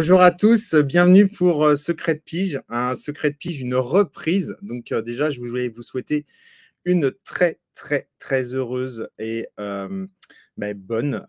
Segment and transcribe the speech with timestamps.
[0.00, 4.56] Bonjour à tous, bienvenue pour euh, Secret de Pige, un Secret de Pige, une reprise.
[4.62, 6.24] Donc euh, déjà, je voulais vous souhaiter
[6.86, 10.06] une très très très heureuse et euh,
[10.56, 11.26] ben, bonne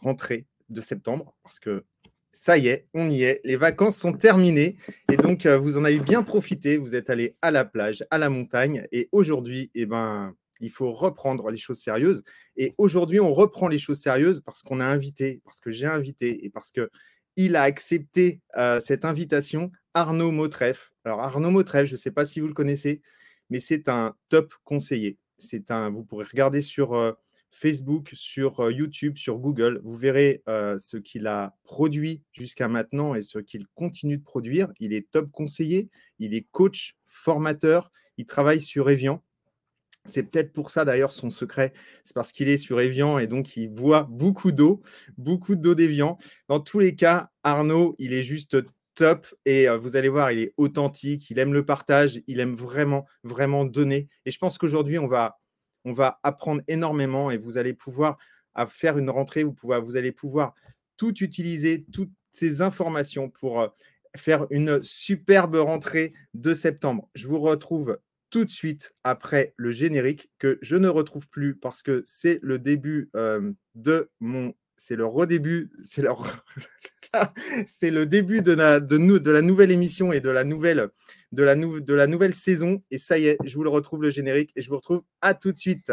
[0.00, 1.84] rentrée de septembre parce que
[2.32, 4.76] ça y est, on y est, les vacances sont terminées
[5.12, 8.30] et donc vous en avez bien profité, vous êtes allé à la plage, à la
[8.30, 12.24] montagne et aujourd'hui, eh ben, il faut reprendre les choses sérieuses.
[12.56, 16.46] Et aujourd'hui, on reprend les choses sérieuses parce qu'on a invité, parce que j'ai invité
[16.46, 16.88] et parce que
[17.36, 18.40] il a accepté
[18.80, 20.92] cette invitation, Arnaud Motreff.
[21.04, 23.02] Alors, Arnaud Motreff, je ne sais pas si vous le connaissez,
[23.50, 25.18] mais c'est un top conseiller.
[25.38, 27.16] C'est un, vous pourrez regarder sur
[27.50, 29.80] Facebook, sur YouTube, sur Google.
[29.84, 34.72] Vous verrez ce qu'il a produit jusqu'à maintenant et ce qu'il continue de produire.
[34.80, 35.88] Il est top conseiller,
[36.18, 39.22] il est coach, formateur, il travaille sur Evian.
[40.04, 41.72] C'est peut-être pour ça d'ailleurs son secret,
[42.04, 44.82] c'est parce qu'il est sur Evian et donc il voit beaucoup d'eau,
[45.16, 46.18] beaucoup d'eau d'Evian.
[46.48, 48.58] Dans tous les cas, Arnaud, il est juste
[48.94, 52.54] top et euh, vous allez voir, il est authentique, il aime le partage, il aime
[52.54, 54.08] vraiment, vraiment donner.
[54.26, 55.38] Et je pense qu'aujourd'hui, on va,
[55.84, 58.18] on va apprendre énormément et vous allez pouvoir
[58.68, 60.54] faire une rentrée, vous, pouvez, vous allez pouvoir
[60.96, 63.68] tout utiliser, toutes ces informations pour euh,
[64.16, 67.08] faire une superbe rentrée de septembre.
[67.14, 67.98] Je vous retrouve
[68.34, 72.58] tout de suite après le générique que je ne retrouve plus parce que c'est le
[72.58, 73.08] début
[73.76, 74.54] de mon.
[74.76, 76.10] C'est le redébut, c'est le,
[77.64, 80.88] c'est le début de la, de, de la nouvelle émission et de la nouvelle,
[81.30, 82.82] de, la de la nouvelle saison.
[82.90, 85.34] Et ça y est, je vous le retrouve le générique et je vous retrouve à
[85.34, 85.92] tout de suite.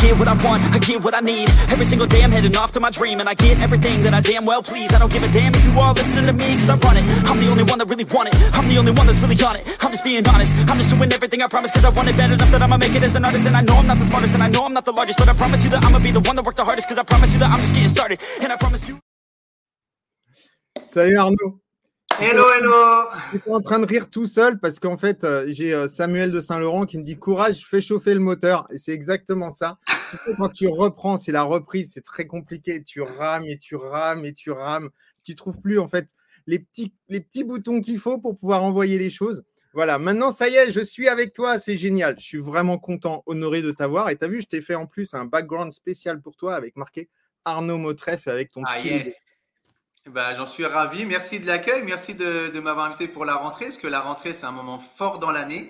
[0.00, 1.48] Get what I want, I get what I need.
[1.68, 4.20] Every single day I'm heading off to my dream And I get everything that I
[4.20, 4.92] damn well please.
[4.94, 7.04] I don't give a damn if you all listening to me Cause I run it,
[7.24, 8.34] I'm the only one that really want it.
[8.54, 9.66] I'm the only one that's really on it.
[9.80, 12.32] I'm just being honest, I'm just doing everything I promise Cause I want it bad
[12.32, 13.46] enough that I'ma make it as an artist.
[13.46, 15.28] And I know I'm not the smartest and I know I'm not the largest But
[15.28, 17.32] I promise you that I'ma be the one that worked the hardest Cause I promise
[17.32, 18.20] you that I'm just getting started.
[18.40, 19.00] And I promise you
[20.84, 21.60] Salut Arnaud
[22.18, 25.74] Hello, hello Je suis en train de rire tout seul parce qu'en fait, euh, j'ai
[25.74, 28.66] euh, Samuel de Saint-Laurent qui me dit courage, fais chauffer le moteur.
[28.70, 29.78] Et c'est exactement ça.
[30.10, 32.82] Tu sais, quand tu reprends, c'est la reprise, c'est très compliqué.
[32.82, 34.88] Tu rames et tu rames et tu rames.
[35.24, 36.08] Tu trouves plus en fait
[36.46, 39.42] les petits, les petits boutons qu'il faut pour pouvoir envoyer les choses.
[39.74, 42.16] Voilà, maintenant, ça y est, je suis avec toi, c'est génial.
[42.18, 44.08] Je suis vraiment content, honoré de t'avoir.
[44.08, 46.76] Et tu as vu, je t'ai fait en plus un background spécial pour toi avec
[46.76, 47.10] marqué
[47.44, 49.20] Arnaud Motreff avec ton ah, Yes.
[50.08, 51.04] Ben, J'en suis ravi.
[51.04, 51.82] Merci de l'accueil.
[51.84, 55.18] Merci de, m'avoir invité pour la rentrée, parce que la rentrée, c'est un moment fort
[55.18, 55.68] dans l'année.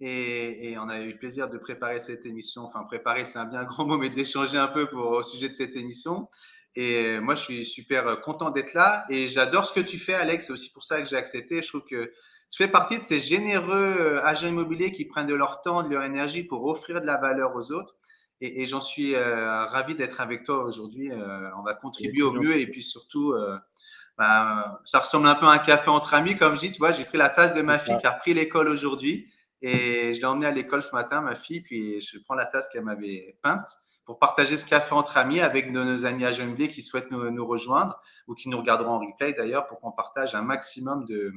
[0.00, 2.62] Et, on a eu le plaisir de préparer cette émission.
[2.62, 5.54] Enfin, préparer, c'est un bien grand mot, mais d'échanger un peu pour, au sujet de
[5.54, 6.28] cette émission.
[6.74, 9.04] Et moi, je suis super content d'être là.
[9.10, 10.46] Et j'adore ce que tu fais, Alex.
[10.46, 11.62] C'est aussi pour ça que j'ai accepté.
[11.62, 12.12] Je trouve que
[12.50, 15.90] tu fais partie de ces généreux euh, agents immobiliers qui prennent de leur temps, de
[15.90, 17.94] leur énergie pour offrir de la valeur aux autres.
[18.40, 21.10] Et, j'en suis euh, ravi d'être avec toi aujourd'hui.
[21.10, 23.58] Euh, on va contribuer au mieux et puis surtout, euh,
[24.18, 26.70] bah, ça ressemble un peu à un café entre amis, comme je dis.
[26.72, 29.28] Tu vois, j'ai pris la tasse de ma fille qui a repris l'école aujourd'hui
[29.62, 32.68] et je l'ai emmenée à l'école ce matin, ma fille, puis je prends la tasse
[32.68, 33.68] qu'elle m'avait peinte
[34.04, 37.46] pour partager ce café entre amis avec nos, amis à Blé qui souhaitent nous, nous,
[37.46, 41.32] rejoindre ou qui nous regarderont en replay d'ailleurs pour qu'on partage un maximum de,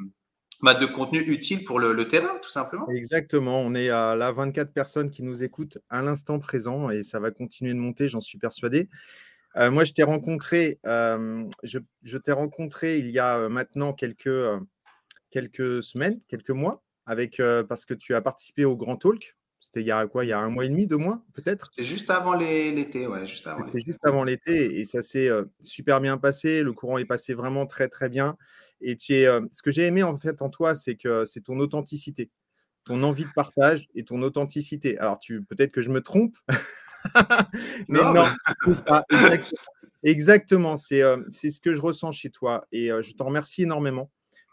[0.62, 2.88] bah, de contenu utile pour le, terrain, tout simplement.
[2.88, 3.62] Exactement.
[3.62, 7.31] On est à la 24 personnes qui nous écoutent à l'instant présent et ça va
[7.31, 8.88] continuer de monter, j'en suis persuadé.
[9.57, 14.29] Euh, moi, je t'ai rencontré, euh, je, t'ai rencontré il y a euh, maintenant quelques,
[15.29, 19.35] quelques semaines, quelques mois, avec, parce que tu as participé au Grand Talk.
[19.59, 20.26] C'était il y a quoi?
[20.26, 21.70] Il y a un mois et demi, deux mois, peut-être?
[21.76, 23.64] C'est juste avant l'été, ouais, juste avant.
[23.64, 25.29] C'était juste avant l'été et ça s'est
[25.59, 26.64] super bien passé.
[26.64, 28.37] Le courant est passé vraiment très très bien.
[28.79, 31.59] Et tu es, ce que j'ai aimé en fait en toi, c'est que c'est ton
[31.59, 32.31] authenticité,
[32.85, 34.97] ton envie de partage et ton authenticité.
[34.97, 36.35] Alors tu peut-être que je me trompe,
[37.88, 38.26] mais non,
[38.74, 39.06] ça,
[40.03, 40.76] exactement.
[40.76, 44.09] C'est ce que je ressens chez toi et je t'en remercie énormément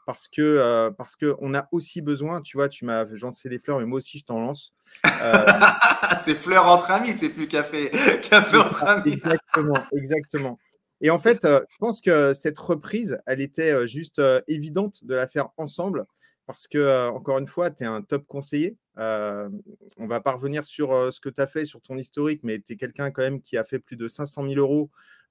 [0.09, 3.59] parce que euh, parce que on a aussi besoin, tu vois, tu m'as lancé des
[3.59, 4.73] fleurs, mais moi aussi je t'en lance.
[5.05, 5.45] Euh,
[6.25, 7.91] c'est fleurs entre amis, c'est plus café,
[8.31, 9.13] café entre amis.
[9.13, 10.59] exactement, exactement.
[11.03, 15.27] Et en fait, euh, je pense que cette reprise, elle était juste évidente de la
[15.27, 16.07] faire ensemble
[16.47, 18.79] parce que, encore une fois, tu es un top conseiller.
[18.99, 22.73] On va pas revenir sur ce que tu as fait, sur ton historique, mais tu
[22.73, 24.91] es quelqu'un quand même qui a fait plus de 500 000 euros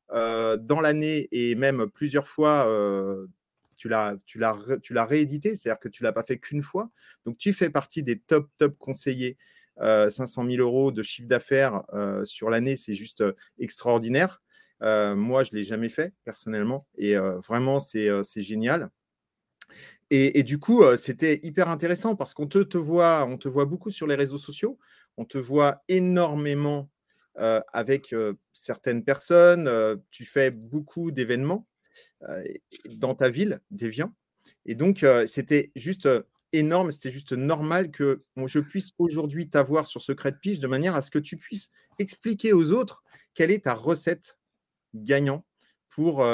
[0.10, 2.66] dans l'année et même plusieurs fois
[3.76, 6.90] tu l'as, tu l'as, réédité, c'est-à-dire que tu l'as pas fait qu'une fois.
[7.26, 9.38] Donc, tu fais partie des top, top conseillers.
[9.80, 11.84] 500 000 euros de chiffre d'affaires
[12.24, 13.24] sur l'année, c'est juste
[13.60, 14.42] extraordinaire.
[14.82, 18.90] moi, je ne l'ai jamais fait personnellement et vraiment, c'est génial.
[20.10, 24.08] Et, du coup, c'était hyper intéressant parce qu'on te, voit, on te voit beaucoup sur
[24.08, 24.80] les réseaux sociaux,
[25.18, 26.90] on te voit énormément
[27.36, 28.16] avec
[28.54, 29.70] certaines personnes,
[30.10, 31.68] tu fais beaucoup d'événements
[32.90, 34.14] dans ta ville, d'Evian.
[34.66, 36.08] Et donc, c'était juste
[36.54, 40.96] énorme, c'était juste normal que je puisse aujourd'hui t'avoir sur Secret de Pige de manière
[40.96, 41.70] à ce que tu puisses
[42.00, 44.38] expliquer aux autres quelle est ta recette
[44.94, 45.46] gagnant
[45.90, 46.26] pour,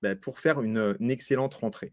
[0.00, 1.92] bah, pour faire une excellente rentrée.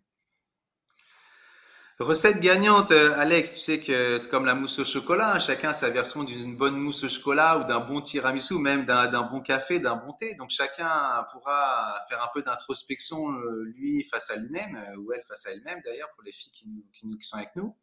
[2.01, 5.33] Recette gagnante, euh, Alex, tu sais que c'est comme la mousse au chocolat.
[5.33, 5.39] Hein.
[5.39, 9.41] Chacun sa version d'une bonne mousse au chocolat ou d'un bon tiramisu, même d'un bon
[9.41, 10.33] café, d'un bon thé.
[10.35, 10.87] Donc chacun
[11.33, 15.51] pourra faire un peu d'introspection, euh, lui face à lui-même, euh, ou elle face à
[15.51, 17.75] elle-même d'ailleurs, pour les filles qui, qui, qui, sont avec nous.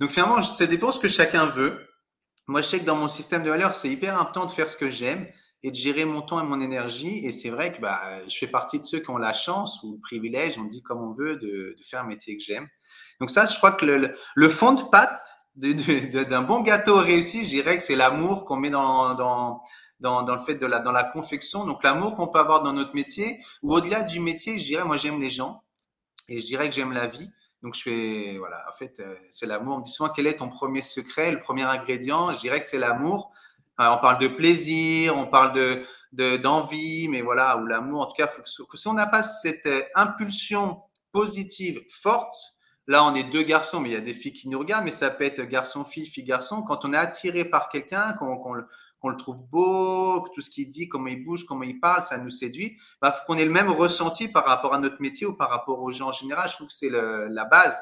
[0.00, 1.86] Donc finalement, ça dépend ce que chacun veut.
[2.48, 4.76] Moi, je sais que dans mon système de valeurs, c'est hyper important de faire ce
[4.76, 5.28] que j'aime
[5.62, 7.26] et de gérer mon temps et mon énergie.
[7.26, 9.92] Et c'est vrai que bah, je fais partie de ceux qui ont la chance ou
[9.92, 12.66] le privilège, on dit comme on veut, de, faire un métier que j'aime.
[13.20, 15.18] Donc ça, je crois que le, le fond de pâte
[15.54, 19.62] d'un bon gâteau réussi, je dirais que c'est l'amour qu'on met dans, dans,
[20.00, 21.66] dans, dans, le fait de la, dans la confection.
[21.66, 24.96] Donc l'amour qu'on peut avoir dans notre métier, ou au-delà du métier, je dirais, moi
[24.96, 25.62] j'aime les gens
[26.28, 27.30] et je dirais que j'aime la vie.
[27.62, 29.76] Donc je fais, voilà, en fait, euh, c'est l'amour.
[29.76, 32.32] On me dit souvent, quel est ton premier secret, le premier ingrédient?
[32.34, 33.31] Je dirais que c'est l'amour.
[33.78, 35.82] On parle de plaisir, on parle de
[36.36, 38.02] d'envie, mais voilà, ou l'amour.
[38.02, 42.36] En tout cas, faut que, si on n'a pas cette euh, impulsion positive forte,
[42.88, 44.90] Là, on est deux garçons, mais il y a des filles qui nous regardent, mais
[44.90, 46.62] ça peut être garçon-fille, fille-garçon.
[46.62, 51.06] Quand on est attiré par quelqu'un, qu'on le, trouve beau, tout ce qu'il dit, comment
[51.06, 54.26] il bouge, comment il parle, ça nous séduit, bah, faut qu'on ait le même ressenti
[54.26, 56.48] par rapport à notre métier ou par rapport aux gens en général.
[56.48, 57.80] Je trouve que c'est la base.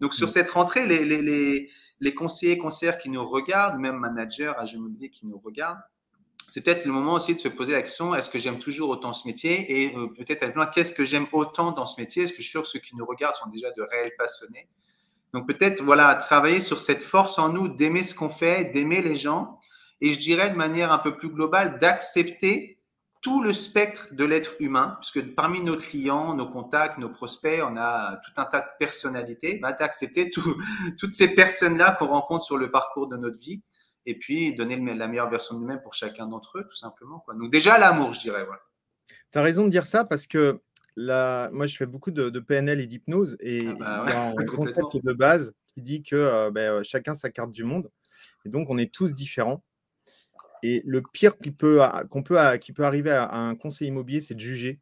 [0.00, 0.30] Donc, sur mm.
[0.30, 1.70] cette rentrée, les, les, les,
[2.04, 5.80] les conseillers, conseillères qui nous regardent, même managers, agents immobiliers qui nous regardent,
[6.48, 9.14] c'est peut-être le moment aussi de se poser la question est-ce que j'aime toujours autant
[9.14, 12.24] ce métier Et euh, peut-être qu'est-ce que j'aime autant dans ce métier?
[12.24, 14.68] Est-ce que je suis sûr que ceux qui nous regardent sont déjà de réels passionnés?
[15.32, 19.16] Donc peut-être voilà travailler sur cette force en nous d'aimer ce qu'on fait, d'aimer les
[19.16, 19.58] gens,
[20.02, 22.73] et je dirais de manière un peu plus globale d'accepter
[23.24, 27.74] tout le spectre de l'être humain, puisque parmi nos clients, nos contacts, nos prospects, on
[27.78, 30.30] a tout un tas de personnalités, bah, d'accepter
[30.98, 33.62] toutes ces personnes-là qu'on rencontre sur le parcours de notre vie
[34.04, 37.20] et puis donner la meilleure version de nous-mêmes pour chacun d'entre eux, tout simplement.
[37.20, 37.32] Quoi.
[37.32, 38.44] Donc déjà l'amour, je dirais.
[38.44, 38.60] Voilà.
[39.32, 40.60] Tu as raison de dire ça parce que
[40.94, 44.26] là, moi, je fais beaucoup de, PNL et d'hypnose et ah bah il y a
[44.26, 47.90] un concept de base qui dit que euh, ben, euh, chacun sa carte du monde
[48.44, 49.64] et donc on est tous différents.
[50.66, 54.34] Et le pire qui peut, qu'on peut, qui peut arriver à un conseil immobilier, c'est
[54.34, 54.80] de juger,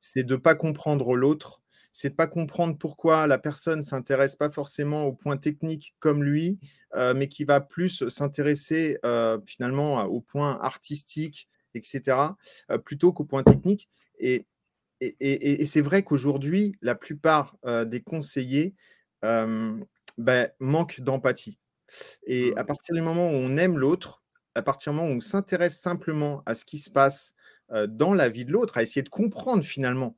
[0.00, 4.50] c'est de ne pas comprendre l'autre, c'est de pas comprendre pourquoi la personne s'intéresse pas
[4.50, 6.60] forcément au point technique comme lui,
[6.94, 12.18] euh, mais qui va plus s'intéresser euh, finalement au point artistique, etc.,
[12.70, 13.88] euh, plutôt qu'au point technique.
[14.20, 14.46] Et,
[15.00, 18.76] et, c'est vrai qu'aujourd'hui, la plupart des conseillers
[19.22, 21.58] ben, manquent d'empathie.
[22.28, 22.66] Et à mmh.
[22.66, 24.22] partir du moment où on aime l'autre,
[24.56, 27.34] à partir du moment où on s'intéresse simplement à ce qui se passe
[27.88, 30.16] dans la vie de l'autre, à essayer de comprendre finalement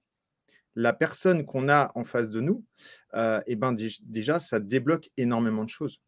[0.78, 2.64] la personne qu'on a en face de nous,
[3.14, 6.00] euh, et ben déjà, ça débloque énormément de choses.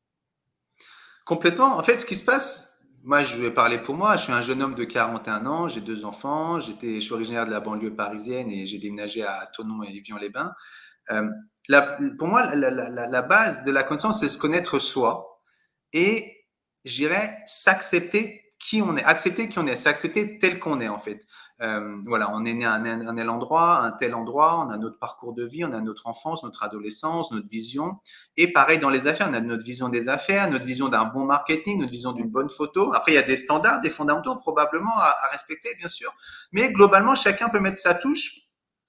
[1.25, 1.77] Complètement.
[1.77, 4.17] En fait, ce qui se passe, moi, je vais parler pour moi.
[4.17, 7.51] Je suis un jeune homme de 41 ans, j'ai deux enfants, je suis originaire de
[7.51, 10.53] la banlieue parisienne et j'ai déménagé à Tonon et Vion-les-Bains.
[11.11, 11.29] Euh,
[12.19, 15.43] pour moi, la, base de la connaissance, c'est se connaître soi
[15.93, 16.40] et,
[16.85, 21.27] j'irais, s'accepter qui on est, accepter qui on est, s'accepter tel qu'on est en fait.
[21.63, 24.99] Euh, voilà, on est né à un, tel endroit, un tel endroit, on a notre
[24.99, 27.99] parcours de vie, on a notre enfance, notre adolescence, notre vision.
[28.37, 31.25] Et pareil dans les affaires, on a notre vision des affaires, notre vision d'un bon
[31.25, 32.95] marketing, notre vision d'une bonne photo.
[32.95, 36.11] Après, il y a des standards, des fondamentaux probablement à, respecter, bien sûr.
[36.53, 38.33] Mais globalement, chacun peut mettre sa touche.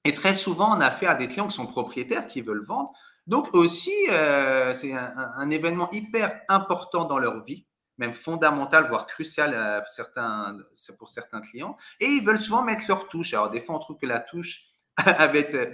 [0.05, 2.91] Et très souvent, on a affaire à des clients qui sont propriétaires, qui veulent vendre.
[3.27, 7.65] Donc aussi, euh, c'est un événement hyper important dans leur vie
[8.01, 10.57] même fondamental, voire crucial à certains,
[10.97, 11.77] pour certains clients.
[11.99, 13.33] Et ils veulent souvent mettre leur touche.
[13.33, 15.67] Alors, des fois, on trouve que la touche avec euh,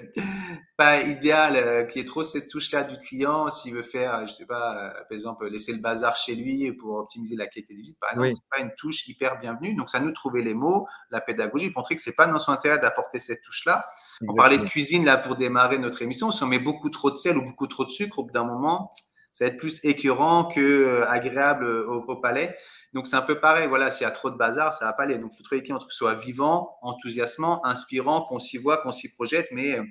[0.77, 4.45] pas idéal, euh, qui est trop cette touche-là du client, s'il veut faire, je sais
[4.45, 7.99] pas, euh, par exemple, laisser le bazar chez lui pour optimiser la qualité de visite,
[7.99, 9.73] par exemple, c'est pas une touche hyper bienvenue.
[9.73, 12.77] Donc, ça nous trouver les mots, la pédagogie, montrer que c'est pas dans son intérêt
[12.77, 13.85] d'apporter cette touche-là.
[14.27, 16.29] On parlait de cuisine là pour démarrer notre émission.
[16.31, 18.45] Si on met beaucoup trop de sel ou beaucoup trop de sucre, au bout d'un
[18.45, 18.91] moment,
[19.37, 22.57] ça va être plus écœurant que euh, agréable euh, au, palais.
[22.93, 23.67] Donc c'est un peu pareil.
[23.67, 25.19] Voilà, s'il y a trop de bazar, ça va pas aller.
[25.19, 29.13] Donc il faut trouver quelqu'un qui soit vivant, enthousiasmant, inspirant, qu'on s'y voit, qu'on s'y
[29.13, 29.83] projette, mais euh,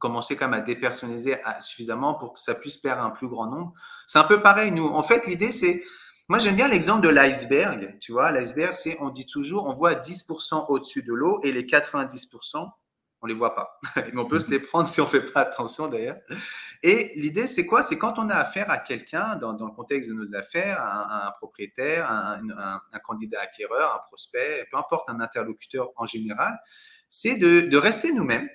[0.00, 3.74] commencer quand même à dépersonnaliser suffisamment pour que ça puisse à un plus grand nombre.
[4.08, 4.72] C'est un peu pareil.
[4.72, 5.84] Nous, en fait, l'idée c'est
[6.28, 7.96] moi, j'aime bien l'exemple de l'iceberg.
[8.00, 11.64] Tu vois, l'iceberg, c'est, on dit toujours, on voit 10% au-dessus de l'eau et les
[11.64, 12.68] 90%,
[13.22, 13.78] on les voit pas.
[13.96, 16.16] Mais on peut se les prendre si on fait pas attention d'ailleurs.
[16.82, 17.82] Et l'idée, c'est quoi?
[17.82, 21.30] C'est quand on a affaire à quelqu'un dans, le contexte de nos affaires, un, un
[21.32, 22.40] propriétaire, un,
[22.92, 26.58] un, candidat acquéreur, un prospect, peu importe, un interlocuteur en général,
[27.10, 28.48] c'est de, de rester nous-mêmes.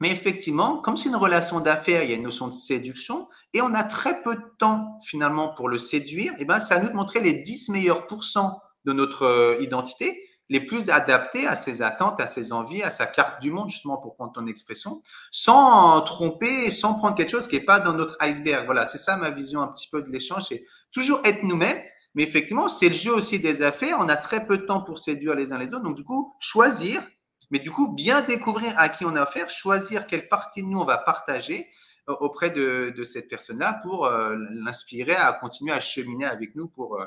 [0.00, 3.62] Mais effectivement, comme c'est une relation d'affaires, il y a une notion de séduction et
[3.62, 6.88] on a très peu de temps finalement pour le séduire, et eh ben ça nous
[6.88, 11.80] de montrer les 10 meilleurs pourcents de notre euh, identité les plus adaptés à ses
[11.80, 16.02] attentes, à ses envies, à sa carte du monde, justement, pour prendre ton expression, sans
[16.02, 18.66] tromper, sans prendre quelque chose qui n'est pas dans notre iceberg.
[18.66, 21.80] Voilà, c'est ça ma vision un petit peu de l'échange, c'est toujours être nous-mêmes,
[22.14, 23.96] mais effectivement, c'est le jeu aussi des affaires.
[23.98, 25.84] On a très peu de temps pour séduire les uns les autres.
[25.84, 27.02] Donc, du coup, choisir,
[27.50, 30.80] mais du coup, bien découvrir à qui on a affaire, choisir quelle partie de nous
[30.80, 31.66] on va partager
[32.10, 37.00] euh, auprès de, cette personne-là pour euh, l'inspirer à continuer à cheminer avec nous pour
[37.00, 37.06] euh,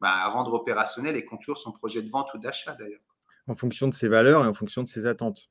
[0.00, 3.00] bah, rendre opérationnel et conclure son projet de vente ou d'achat d'ailleurs.
[3.48, 5.48] En fonction de ses valeurs et en fonction de ses attentes.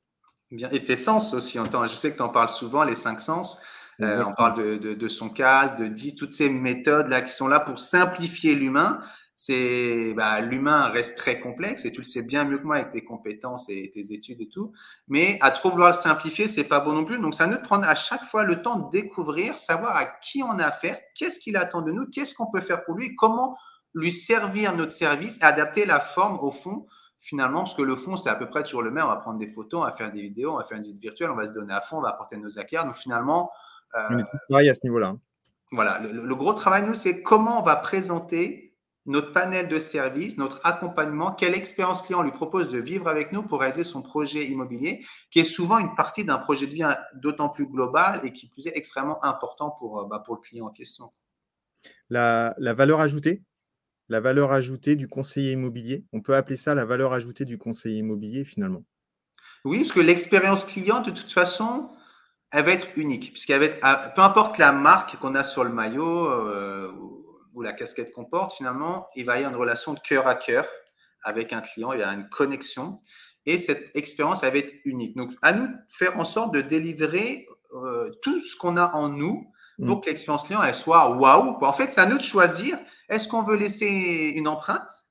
[0.50, 0.68] Bien.
[0.70, 1.58] Et tes sens aussi.
[1.58, 3.60] Je sais que tu en parles souvent, les cinq sens.
[4.02, 7.48] Euh, on parle de, de, son casque, de 10, toutes ces méthodes là qui sont
[7.48, 9.00] là pour simplifier l'humain.
[9.34, 12.92] C'est bah, l'humain reste très complexe et tu le sais bien mieux que moi avec
[12.92, 14.72] tes compétences et tes études et tout.
[15.08, 17.18] Mais à trop vouloir le simplifier, c'est pas bon non plus.
[17.18, 20.58] Donc ça nous prend à chaque fois le temps de découvrir, savoir à qui on
[20.58, 23.56] a affaire, qu'est-ce qu'il attend de nous, qu'est-ce qu'on peut faire pour lui, comment
[23.96, 26.86] lui servir notre service et adapter la forme au fond,
[27.18, 29.04] finalement, parce que le fond, c'est à peu près toujours le même.
[29.04, 31.00] On va prendre des photos, on va faire des vidéos, on va faire une visite
[31.00, 32.86] virtuelle, on va se donner à fond, on va apporter nos acquéreurs.
[32.86, 33.50] Donc finalement.
[33.94, 35.08] Euh, à ce niveau-là.
[35.08, 35.20] Hein.
[35.72, 38.74] Voilà, le, gros travail, nous, c'est comment on va présenter
[39.06, 43.42] notre panel de services, notre accompagnement, quelle expérience client lui propose de vivre avec nous
[43.42, 46.84] pour réaliser son projet immobilier, qui est souvent une partie d'un projet de vie
[47.14, 50.66] d'autant plus global et qui plus est extrêmement important pour, euh, bah, pour le client
[50.66, 51.12] en question.
[52.10, 53.42] La, la valeur ajoutée
[54.08, 56.04] la valeur ajoutée du conseiller immobilier.
[56.12, 58.84] On peut appeler ça la valeur ajoutée du conseiller immobilier finalement.
[59.64, 61.90] Oui, parce que l'expérience client, de toute façon,
[62.52, 63.32] elle va être unique.
[63.32, 66.90] Puisqu'elle va être, peu importe la marque qu'on a sur le maillot euh,
[67.52, 70.34] ou la casquette qu'on porte, finalement, il va y avoir une relation de cœur à
[70.34, 70.66] cœur
[71.24, 73.00] avec un client, il y a une connexion.
[73.46, 75.16] Et cette expérience, elle va être unique.
[75.16, 79.08] Donc, à nous de faire en sorte de délivrer euh, tout ce qu'on a en
[79.08, 79.50] nous
[79.84, 80.00] pour mm.
[80.00, 81.58] que l'expérience client, elle soit waouh.
[81.62, 82.78] En fait, c'est à nous de choisir
[83.08, 85.06] est-ce qu'on veut laisser une empreinte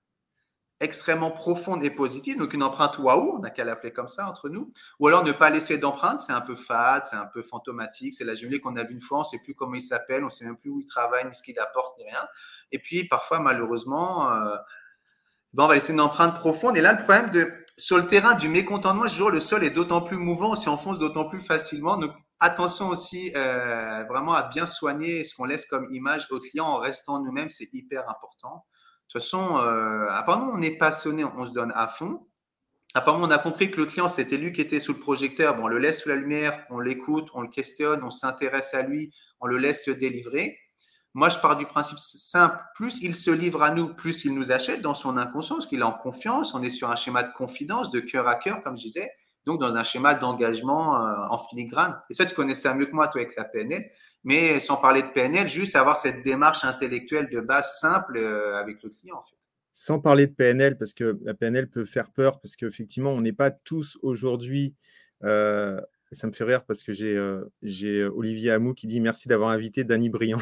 [0.81, 4.49] extrêmement profonde et positive, donc une empreinte waouh, on n'a qu'à l'appeler comme ça entre
[4.49, 8.13] nous, ou alors ne pas laisser d'empreinte, c'est un peu fade, c'est un peu fantomatique,
[8.13, 10.23] c'est la jumelée qu'on a vue une fois, on ne sait plus comment il s'appelle,
[10.23, 12.27] on ne sait même plus où il travaille, ni ce qu'il apporte, ni rien.
[12.73, 14.57] Et puis parfois, malheureusement, euh,
[15.53, 16.75] ben, on va laisser une empreinte profonde.
[16.75, 20.01] Et là, le problème de sur le terrain du mécontentement, je le sol est d'autant
[20.01, 21.97] plus mouvant, on s'y enfonce d'autant plus facilement.
[21.97, 26.65] Donc, attention aussi euh, vraiment à bien soigner ce qu'on laisse comme image au client
[26.65, 28.65] en restant nous-mêmes, c'est hyper important.
[29.07, 32.27] De toute façon, euh, apparemment, on est passionné, on se donne à fond.
[32.93, 35.57] Apparemment, on a compris que le client, c'était lui qui était sous le projecteur.
[35.57, 38.83] Bon, on le laisse sous la lumière, on l'écoute, on le questionne, on s'intéresse à
[38.83, 40.57] lui, on le laisse se délivrer.
[41.15, 44.51] Moi, je pars du principe simple, plus il se livre à nous, plus il nous
[44.51, 47.89] achète dans son inconscience, qu'il est en confiance, on est sur un schéma de confidence,
[47.89, 49.09] de cœur à cœur, comme je disais
[49.45, 51.95] donc dans un schéma d'engagement euh, en filigrane.
[52.09, 53.85] Et ça, tu connais ça mieux que moi, toi, avec la PNL.
[54.23, 58.81] Mais sans parler de PNL, juste avoir cette démarche intellectuelle de base simple euh, avec
[58.83, 59.35] le client, en fait.
[59.71, 63.33] Sans parler de PNL, parce que la PNL peut faire peur, parce qu'effectivement, on n'est
[63.33, 64.73] pas tous aujourd'hui.
[65.23, 65.79] Euh,
[66.11, 70.09] ça me fait rire parce que j'ai Olivier Hamou qui dit merci d'avoir invité Danny
[70.09, 70.39] Briand.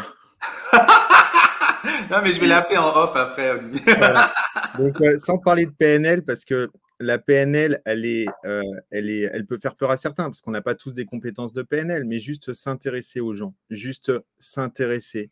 [2.12, 3.60] Non, mais je vais l'appeler en off après.
[4.78, 6.70] Donc, sans parler de PNL, parce que
[7.00, 10.52] la PNL, elle, est, euh, elle, est, elle peut faire peur à certains parce qu'on
[10.52, 15.30] n'a pas tous des compétences de PNL, mais juste s'intéresser aux gens, juste s'intéresser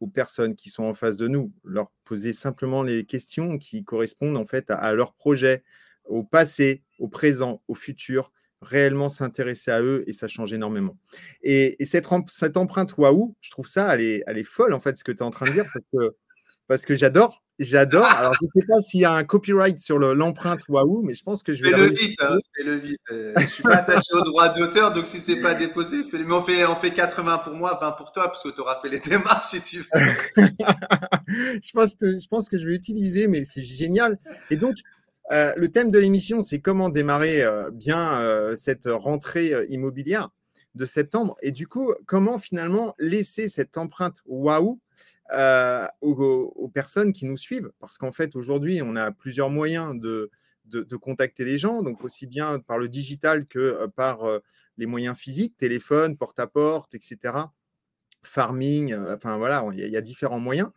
[0.00, 4.36] aux personnes qui sont en face de nous, leur poser simplement les questions qui correspondent
[4.36, 5.62] en fait à, leur projet,
[6.04, 8.32] au passé, au présent, au futur,
[8.62, 10.96] réellement s'intéresser à eux et ça change énormément.
[11.42, 14.96] Et, cette, cette, empreinte waouh, je trouve ça, elle est, elle est folle en fait
[14.96, 16.16] ce que tu es en train de dire parce que,
[16.68, 18.04] parce que j'adore J'adore.
[18.18, 21.22] Alors, je ne sais pas s'il y a un copyright sur l'empreinte waouh, mais je
[21.22, 21.70] pense que je vais.
[21.70, 23.00] Fais-le vite, hein, fais-le vite.
[23.10, 26.04] Euh, je ne suis pas attaché au droit d'auteur, donc si ce n'est pas déposé,
[26.12, 28.80] mais on fait, on fait 80 pour moi, 20 pour toi, parce que tu auras
[28.80, 29.84] fait les démarches si tu veux.
[31.28, 34.18] je, pense que, je pense que je vais l'utiliser, mais c'est génial.
[34.50, 34.74] Et donc,
[35.30, 40.30] euh, le thème de l'émission, c'est comment démarrer euh, bien cette rentrée immobilière
[40.74, 41.36] de septembre.
[41.42, 44.80] Et du coup, comment finalement laisser cette empreinte waouh
[45.32, 47.70] euh, aux, personnes qui nous suivent?
[47.78, 50.30] Parce qu'en fait, aujourd'hui, on a plusieurs moyens de,
[50.66, 54.40] de, contacter les gens, donc aussi bien par le digital que euh, par euh,
[54.78, 57.34] les moyens physiques, téléphone, porte-à-porte, etc.
[58.22, 60.70] Farming, enfin voilà, il y, a différents moyens.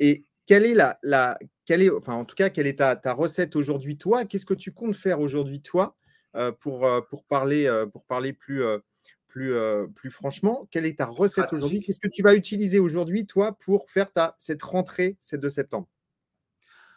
[0.00, 1.38] Et quelle est la
[1.68, 4.54] quelle est, enfin en tout cas, quelle est ta, ta recette aujourd'hui, toi Qu'est-ce que
[4.54, 5.98] tu comptes faire aujourd'hui, toi,
[6.60, 8.62] pour, pour, parler, pour parler plus,
[9.26, 9.54] plus,
[9.94, 11.80] plus franchement, quelle est ta recette aujourd'hui?
[11.80, 15.86] Qu'est-ce que tu vas utiliser aujourd'hui, toi, pour faire ta, cette rentrée, cette 2 septembre?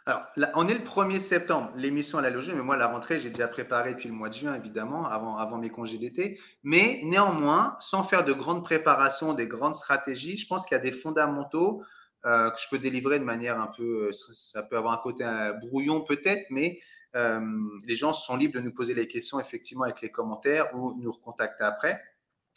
[0.06, 0.24] Alors,
[0.56, 3.50] on est le 1er septembre, l'émission à la logée, mais moi, la rentrée, j'ai déjà
[3.50, 6.40] préparé depuis le mois de juin, évidemment, avant, avant mes congés d'été.
[6.64, 10.84] Mais néanmoins, sans faire de grandes préparations, des grandes stratégies, je pense qu'il y a
[10.84, 11.84] des fondamentaux
[12.26, 15.24] euh, que je peux délivrer de manière un peu, euh, ça peut avoir un côté
[15.26, 16.80] euh, brouillon peut-être, mais
[17.14, 21.12] les gens sont libres de nous poser les questions effectivement avec les commentaires ou nous
[21.12, 22.02] recontacter après.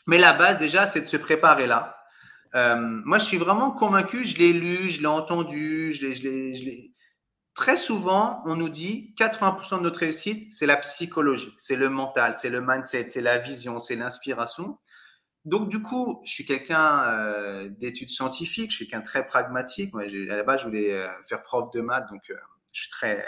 [0.06, 1.99] Mais la base déjà, c'est de se préparer là.
[2.52, 6.92] moi, je suis vraiment convaincu, je l'ai lu, je l'ai entendu, je l'ai
[7.54, 12.35] Très souvent, on nous dit 80% de notre réussite, c'est la psychologie, c'est le mental,
[12.37, 14.78] c'est le mindset, c'est la vision, c'est l'inspiration.
[15.44, 19.94] Donc, du coup, je suis quelqu'un euh, d'études scientifiques, je suis quelqu'un très pragmatique.
[19.94, 22.34] à la base, je voulais euh, faire prof de maths, donc euh,
[22.72, 23.24] je suis très,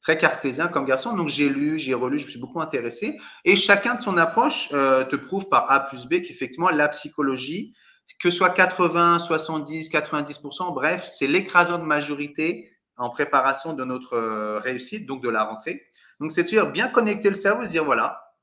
[0.00, 1.14] très cartésien comme garçon.
[1.16, 3.18] Donc, j'ai lu, j'ai relu, je me suis beaucoup intéressé.
[3.44, 7.74] Et chacun de son approche te prouve par A plus B qu'effectivement, la psychologie,
[8.18, 15.06] que soit 80, 70, 90%, bref, c'est l'écrasante majorité en préparation de notre euh, réussite,
[15.06, 15.82] donc de la rentrée.
[16.20, 18.34] Donc, c'est sûr, bien connecter le cerveau, se dire voilà,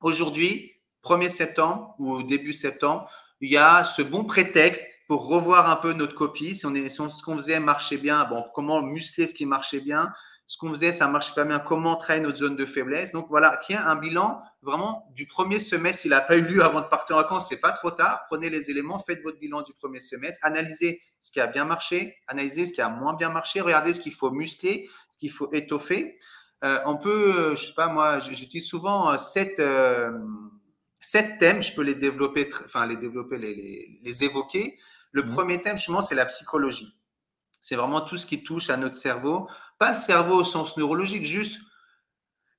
[0.00, 0.77] aujourd'hui,
[1.08, 3.10] 1er septembre ou début septembre,
[3.40, 6.54] il y a ce bon prétexte pour revoir un peu notre copie.
[6.54, 9.80] Si, on est, si ce qu'on faisait marchait bien, bon, comment muscler ce qui marchait
[9.80, 10.12] bien,
[10.46, 13.12] ce qu'on faisait, ça marchait pas bien, comment travailler notre zone de faiblesse?
[13.12, 16.00] Donc voilà, qu'il y a un bilan vraiment du premier semestre.
[16.02, 18.24] S'il n'a pas eu lieu avant de partir en vacances, c'est pas trop tard.
[18.28, 22.16] Prenez les éléments, faites votre bilan du premier semestre, analysez ce qui a bien marché,
[22.26, 25.52] analysez ce qui a moins bien marché, regardez ce qu'il faut muscler, ce qu'il faut
[25.52, 26.18] étoffer.
[26.64, 30.10] Euh, on peut, euh, je sais pas moi, j'utilise souvent euh,
[31.00, 31.62] sept, thèmes.
[31.62, 34.78] Je peux les développer, enfin les développer, les, les, évoquer.
[35.12, 35.30] Le mmh.
[35.30, 36.94] premier thème, justement, c'est la psychologie.
[37.60, 39.48] C'est vraiment tout ce qui touche à notre cerveau.
[39.78, 41.58] Pas le cerveau au sens neurologique, juste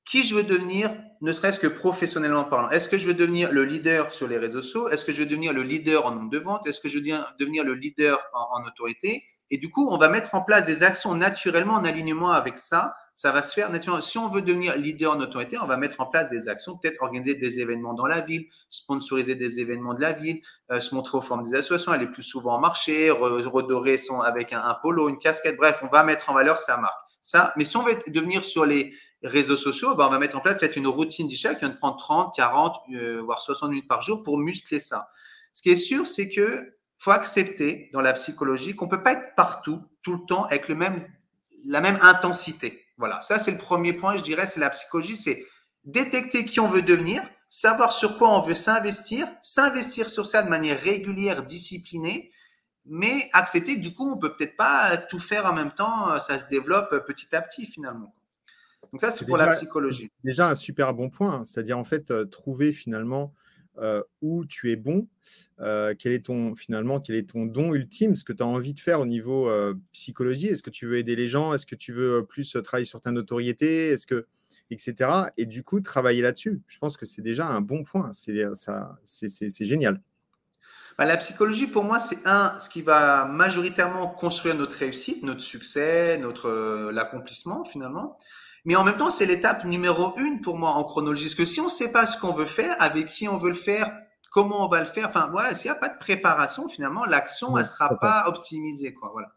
[0.10, 2.71] qui je veux devenir, ne serait-ce que professionnellement parlant.
[2.71, 4.89] Est-ce que je veux devenir le leader sur les réseaux sociaux?
[4.89, 6.65] Est-ce que je veux devenir le leader en nombre de ventes?
[6.67, 7.04] Est-ce que je veux
[7.39, 9.23] devenir le leader en, autorité?
[9.52, 12.95] Et du coup, on va mettre en place des actions naturellement en alignement avec ça.
[13.20, 14.02] Ça va se faire naturellement.
[14.02, 17.02] Si on veut devenir leader en autorité, on va mettre en place des actions, peut-être
[17.02, 20.40] organiser des événements dans la ville, sponsoriser des événements de la ville,
[20.72, 24.54] euh, se montrer aux formes des associations, aller plus souvent en marché, redorer son avec
[24.54, 25.58] un, polo, une casquette.
[25.58, 26.96] Bref, on va mettre en valeur sa marque.
[27.22, 30.40] Ça, mais si on veut devenir sur les réseaux sociaux, ben on va mettre en
[30.40, 34.02] place peut-être une routine d'achat qui va prendre 30, 40, euh, voire 60 minutes par
[34.02, 35.10] jour pour muscler ça.
[35.54, 39.36] Ce qui est sûr, c'est que faut accepter dans la psychologie qu'on peut pas être
[39.36, 41.06] partout, tout le temps, avec le même,
[41.66, 42.86] la même intensité.
[43.00, 45.48] Voilà, ça c'est le premier point, je dirais, c'est la psychologie, c'est
[45.86, 50.50] détecter qui on veut devenir, savoir sur quoi on veut s'investir, s'investir sur ça de
[50.50, 52.32] manière régulière, disciplinée,
[52.86, 56.38] mais accepter que du coup, on peut peut-être pas tout faire en même temps, ça
[56.38, 58.14] se développe petit à petit finalement.
[58.92, 60.10] Donc ça, c'est pour la psychologie.
[60.24, 61.44] Déjà un super bon point, hein.
[61.44, 63.34] c'est-à-dire en fait euh, trouver finalement
[63.82, 65.08] euh, où tu es bon,
[65.60, 68.74] euh, quel est ton finalement quel est ton don ultime, ce que tu as envie
[68.74, 69.50] de faire au niveau
[69.92, 70.48] psychologie.
[70.48, 71.54] Est-ce que tu veux aider les gens?
[71.54, 73.89] Est-ce que tu veux plus travailler sur ta notoriété?
[73.89, 74.28] Est-ce que
[74.72, 75.32] etc.
[75.38, 76.62] Et du coup travailler là-dessus.
[76.68, 78.12] Je pense que c'est déjà un bon point.
[78.13, 80.02] C'est ça, c'est génial.
[80.98, 85.42] Bah, la psychologie, pour moi, c'est un, ce qui va majoritairement construire notre réussite, notre
[85.42, 88.18] succès, notre l'accomplissement finalement.
[88.65, 91.26] Mais en même temps, c'est l'étape numéro une pour moi en chronologie.
[91.26, 93.50] Parce que si on ne sait pas ce qu'on veut faire, avec qui on veut
[93.50, 93.91] le faire,
[94.32, 97.58] comment on va le faire, enfin, voilà, s'il n'y a pas de préparation, finalement, l'action,
[97.58, 98.93] elle ne sera pas optimisée.
[98.93, 99.30] Quoi, voilà.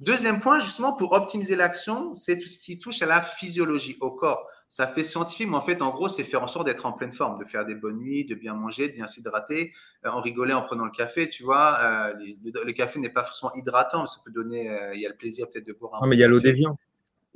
[0.00, 4.10] Deuxième point, justement, pour optimiser l'action, c'est tout ce qui touche à la physiologie, au
[4.10, 4.46] corps.
[4.68, 7.12] Ça fait scientifique, mais en fait, en gros, c'est faire en sorte d'être en pleine
[7.12, 9.72] forme, de faire des bonnes nuits, de bien manger, de bien s'hydrater.
[10.04, 11.78] Euh, en rigoler en prenant le café, tu vois.
[11.82, 12.14] Euh,
[12.44, 14.68] le, café n'est pas forcément hydratant, ça peut donner.
[14.70, 16.00] Euh, il y a le plaisir peut-être de boire un.
[16.00, 16.76] Non, mais il y a l'eau déviant.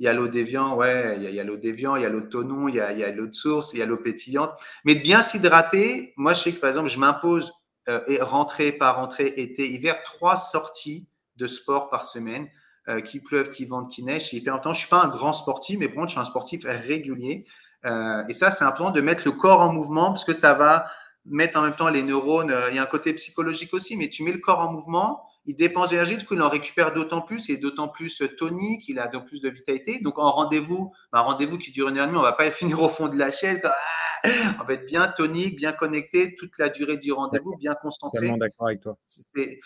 [0.01, 2.21] Il y a l'eau déviant, ouais, il y a l'eau déviant, il y a l'eau
[2.21, 4.49] de tonon, il y a, l'eau de source, il y a l'eau pétillante.
[4.83, 7.53] Mais de bien s'hydrater, moi, je sais que par exemple, je m'impose
[7.87, 12.49] euh, rentrée par rentrée, été, hiver, trois sorties de sport par semaine,
[12.87, 14.31] euh, qui pleuvent, qui vente, qui neige.
[14.31, 14.73] C'est hyper important.
[14.73, 17.45] Je suis pas un grand sportif, mais pour je suis un sportif régulier.
[17.85, 20.89] Euh, et ça, c'est important de mettre le corps en mouvement parce que ça va
[21.25, 22.51] mettre en même temps les neurones.
[22.71, 25.55] Il y a un côté psychologique aussi, mais tu mets le corps en mouvement il
[25.55, 28.99] dépense d'énergie, du coup, il en récupère d'autant plus, il est d'autant plus tonique, il
[28.99, 29.99] a d'autant plus de vitalité.
[29.99, 32.81] Donc, en rendez-vous, un rendez-vous qui dure une heure et demie, on va pas finir
[32.81, 33.59] au fond de la chaise.
[33.63, 34.29] Ah,
[34.61, 38.31] on va être bien tonique, bien connecté toute la durée du rendez-vous, bien concentré.
[38.37, 38.95] d'accord avec toi.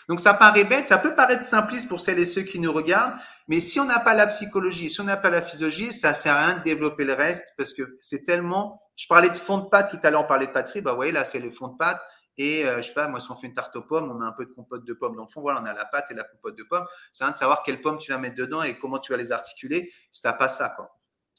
[0.08, 3.12] Donc, ça paraît bête, ça peut paraître simpliste pour celles et ceux qui nous regardent,
[3.48, 6.34] mais si on n'a pas la psychologie, si on n'a pas la physiologie, ça sert
[6.34, 8.82] à rien de développer le reste parce que c'est tellement.
[8.96, 10.96] Je parlais de fond de pâte tout à l'heure, on parlait de pâtisserie, bah, vous
[10.96, 12.00] voyez, là, c'est le fond de pâte
[12.38, 14.26] et euh, je sais pas, moi, si on fait une tarte aux pommes, on met
[14.26, 15.40] un peu de compote de pommes dans le fond.
[15.40, 16.86] Voilà, on a la pâte et la compote de pommes.
[17.12, 19.32] C'est rien de savoir quelles pommes tu vas mettre dedans et comment tu vas les
[19.32, 20.70] articuler si tu n'as pas ça.
[20.76, 20.96] Quoi.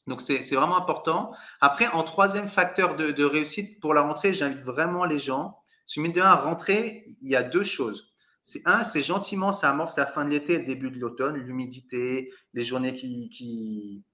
[0.07, 1.33] Donc, c'est vraiment important.
[1.62, 6.13] Après, en troisième facteur de, réussite pour la rentrée, j'invite vraiment les gens Sur mine
[6.13, 8.13] de rien, rentrer, il y a deux choses.
[8.43, 12.31] C'est un, c'est gentiment, ça amorce la fin de l'été, le début de l'automne, l'humidité,
[12.53, 14.05] les journées qui,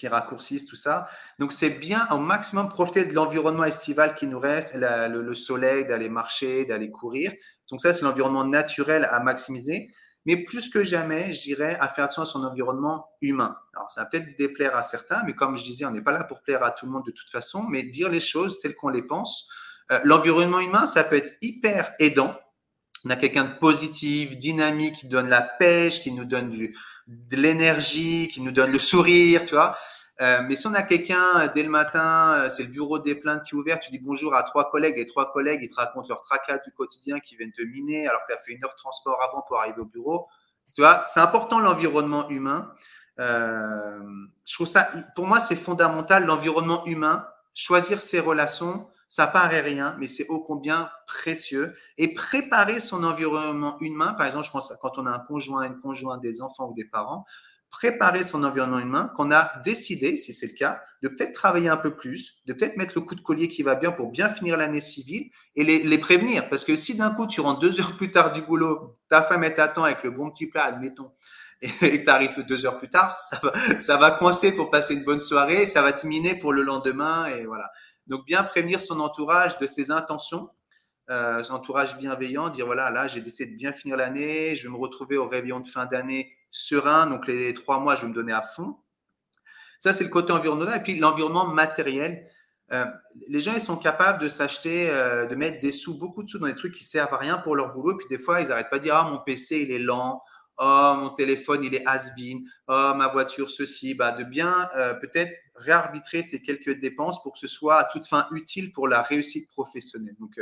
[0.00, 1.08] qui raccourcissent, tout ça.
[1.38, 6.08] Donc, c'est bien au maximum profiter de l'environnement estival qui nous reste, le, soleil, d'aller
[6.08, 7.32] marcher, d'aller courir.
[7.70, 9.90] Donc, ça, c'est l'environnement naturel à maximiser.
[10.24, 13.56] Mais plus que jamais, je dirais à faire attention à son environnement humain.
[13.74, 16.24] Alors, ça va peut-être déplaire à certains, mais comme je disais, on n'est pas là
[16.24, 18.88] pour plaire à tout le monde de toute façon, mais dire les choses telles qu'on
[18.88, 19.48] les pense.
[19.92, 22.34] Euh, l'environnement humain, ça peut être hyper aidant.
[23.04, 26.50] On a quelqu'un de positif, dynamique, qui donne la pêche, qui nous donne
[27.06, 29.76] de l'énergie, qui nous donne le sourire, tu vois.
[30.20, 33.14] Euh, mais si on a quelqu'un euh, dès le matin, euh, c'est le bureau des
[33.14, 35.76] plaintes qui est ouvert, tu dis bonjour à trois collègues et trois collègues, ils te
[35.76, 38.62] racontent leur tracas du quotidien qui viennent te miner alors que tu as fait une
[38.62, 40.28] heure de transport avant pour arriver au bureau.
[40.74, 42.70] Tu vois, c'est important l'environnement humain.
[43.16, 47.26] je trouve ça, pour moi, c'est fondamental l'environnement humain.
[47.54, 51.74] Choisir ses relations, ça paraît rien, mais c'est ô combien précieux.
[51.98, 55.80] Et préparer son environnement humain, par exemple, je pense quand on a un conjoint, une
[55.80, 57.26] conjointe, des enfants ou des parents,
[57.70, 61.76] préparer son environnement humain, qu'on a décidé, si c'est le cas, de peut-être travailler un
[61.76, 64.56] peu plus, de peut-être mettre le coup de collier qui va bien pour bien finir
[64.56, 66.48] l'année civile et les, prévenir.
[66.48, 69.42] Parce que si d'un coup, tu rentres deux heures plus tard du boulot, ta femme
[69.42, 71.10] est t'attend avec le bon petit plat, admettons,
[71.62, 75.04] et tu arrives deux heures plus tard, ça va, ça va coincer pour passer une
[75.04, 77.70] bonne soirée, ça va te miner pour le lendemain, et voilà.
[78.10, 80.50] Donc, bien prévenir son entourage de ses intentions,
[81.10, 84.68] euh, son entourage bienveillant, dire voilà, là, j'ai décidé de bien finir l'année, je vais
[84.68, 88.14] me retrouver au réveillon de fin d'année serein, donc les trois mois, je vais me
[88.14, 88.76] donner à fond.
[89.78, 90.80] Ça, c'est le côté environnemental.
[90.80, 92.28] Et puis l'environnement matériel.
[92.72, 92.84] Euh,
[93.28, 96.38] les gens, ils sont capables de s'acheter, euh, de mettre des sous, beaucoup de sous
[96.38, 97.96] dans des trucs qui servent à rien pour leur boulot.
[97.96, 100.22] Puis des fois, ils n'arrêtent pas de dire Ah, mon PC, il est lent.
[100.60, 102.44] Oh, mon téléphone, il est has-been.
[102.68, 103.94] Oh, ma voiture, ceci.
[103.94, 108.06] Bah, de bien euh, peut-être réarbitrer ces quelques dépenses pour que ce soit à toute
[108.06, 110.16] fin utile pour la réussite professionnelle.
[110.20, 110.38] Donc,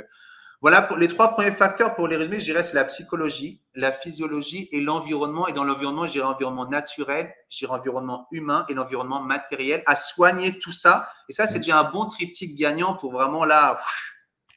[0.60, 3.92] voilà pour les trois premiers facteurs pour les résumer, je dirais c'est la psychologie, la
[3.92, 5.46] physiologie et l'environnement.
[5.46, 9.84] Et dans l'environnement, je dirais environnement naturel, je dirais environnement humain et l'environnement matériel.
[9.86, 11.08] À soigner tout ça.
[11.28, 13.80] Et ça, c'est déjà un bon triptyque gagnant pour vraiment là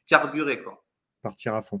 [0.08, 0.84] carburer quoi.
[1.22, 1.80] Partir à fond.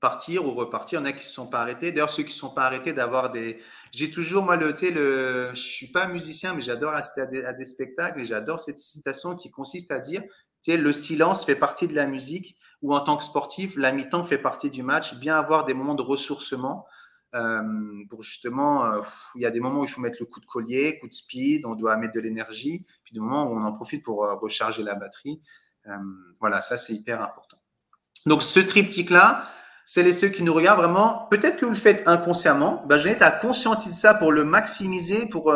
[0.00, 1.00] Partir ou repartir.
[1.00, 1.92] Il y en a qui ne sont pas arrêtés.
[1.92, 3.60] D'ailleurs, ceux qui ne sont pas arrêtés d'avoir des.
[3.92, 8.24] J'ai toujours, moi, le, je suis pas musicien, mais j'adore assister à des, spectacles et
[8.24, 10.22] j'adore cette citation qui consiste à dire,
[10.66, 14.38] le silence fait partie de la musique ou en tant que sportif, la mi-temps fait
[14.38, 16.86] partie du match, bien avoir des moments de ressourcement.
[17.34, 17.62] Euh,
[18.08, 19.00] pour justement, euh,
[19.34, 21.14] il y a des moments où il faut mettre le coup de collier, coup de
[21.14, 24.34] speed, on doit mettre de l'énergie, puis des moments où on en profite pour euh,
[24.34, 25.42] recharger la batterie.
[26.40, 27.58] voilà, ça c'est hyper important.
[28.26, 29.46] Donc ce triptyque-là,
[29.86, 31.26] c'est les ceux qui nous regardent vraiment.
[31.30, 32.82] Peut-être que vous le faites inconsciemment.
[32.86, 35.52] Ben, J'invite à conscientiser ça pour le maximiser, pour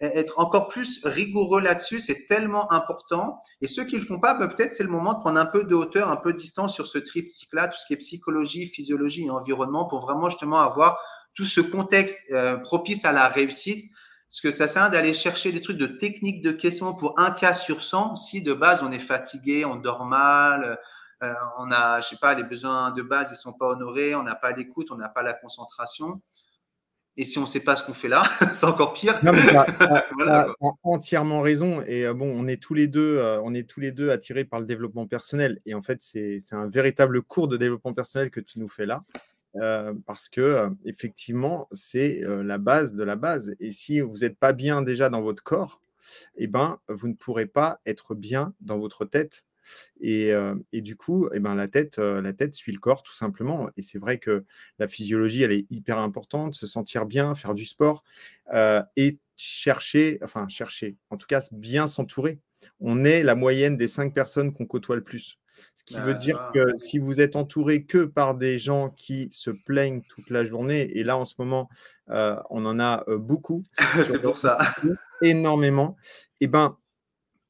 [0.00, 3.40] être encore plus rigoureux là-dessus, c'est tellement important.
[3.62, 5.64] Et ceux qui le font pas, ben, peut-être c'est le moment de prendre un peu
[5.64, 9.24] de hauteur, un peu de distance sur ce triptyque-là, tout ce qui est psychologie, physiologie
[9.24, 10.98] et environnement, pour vraiment justement avoir
[11.34, 13.90] tout ce contexte euh, propice à la réussite.
[14.28, 17.54] Parce que ça sert d'aller chercher des trucs de technique de question pour un cas
[17.54, 18.16] sur 100.
[18.16, 20.78] Si de base on est fatigué, on dort mal,
[21.22, 24.22] euh, on a, je sais pas, les besoins de base ils sont pas honorés, on
[24.22, 26.20] n'a pas l'écoute, on n'a pas la concentration
[27.18, 29.18] et si on ne sait pas ce qu'on fait là, c'est encore pire.
[30.28, 30.48] As,
[30.82, 31.82] entièrement raison.
[31.86, 34.44] Et euh, bon, on est tous les deux, euh, on est tous les deux attirés
[34.44, 35.60] par le développement personnel.
[35.64, 39.02] Et en fait, c'est un véritable cours de développement personnel que tu nous fais là.
[39.56, 43.54] Euh, parce que effectivement, c'est la base de la base.
[43.60, 45.80] Et si vous n'êtes pas bien déjà dans votre corps,
[46.36, 49.45] eh ben, vous ne pourrez pas être bien dans votre tête
[50.00, 50.32] et,
[50.72, 53.70] du coup, eh ben, la, tête, la tête suit le corps tout simplement.
[53.76, 54.44] Et c'est vrai que
[54.78, 58.04] la physiologie, elle est hyper importante, se sentir bien, faire du sport
[58.96, 62.40] et chercher, enfin chercher, en tout cas bien s'entourer.
[62.80, 65.38] On est la moyenne des cinq personnes qu'on côtoie le plus.
[65.74, 69.50] Ce qui veut dire que si vous êtes entouré que par des gens qui se
[69.50, 71.68] plaignent toute la journée, et là en ce moment,
[72.08, 73.62] on en a beaucoup.
[74.06, 74.58] c'est pour ça.
[75.22, 75.96] Énormément.
[76.40, 76.76] Eh ben,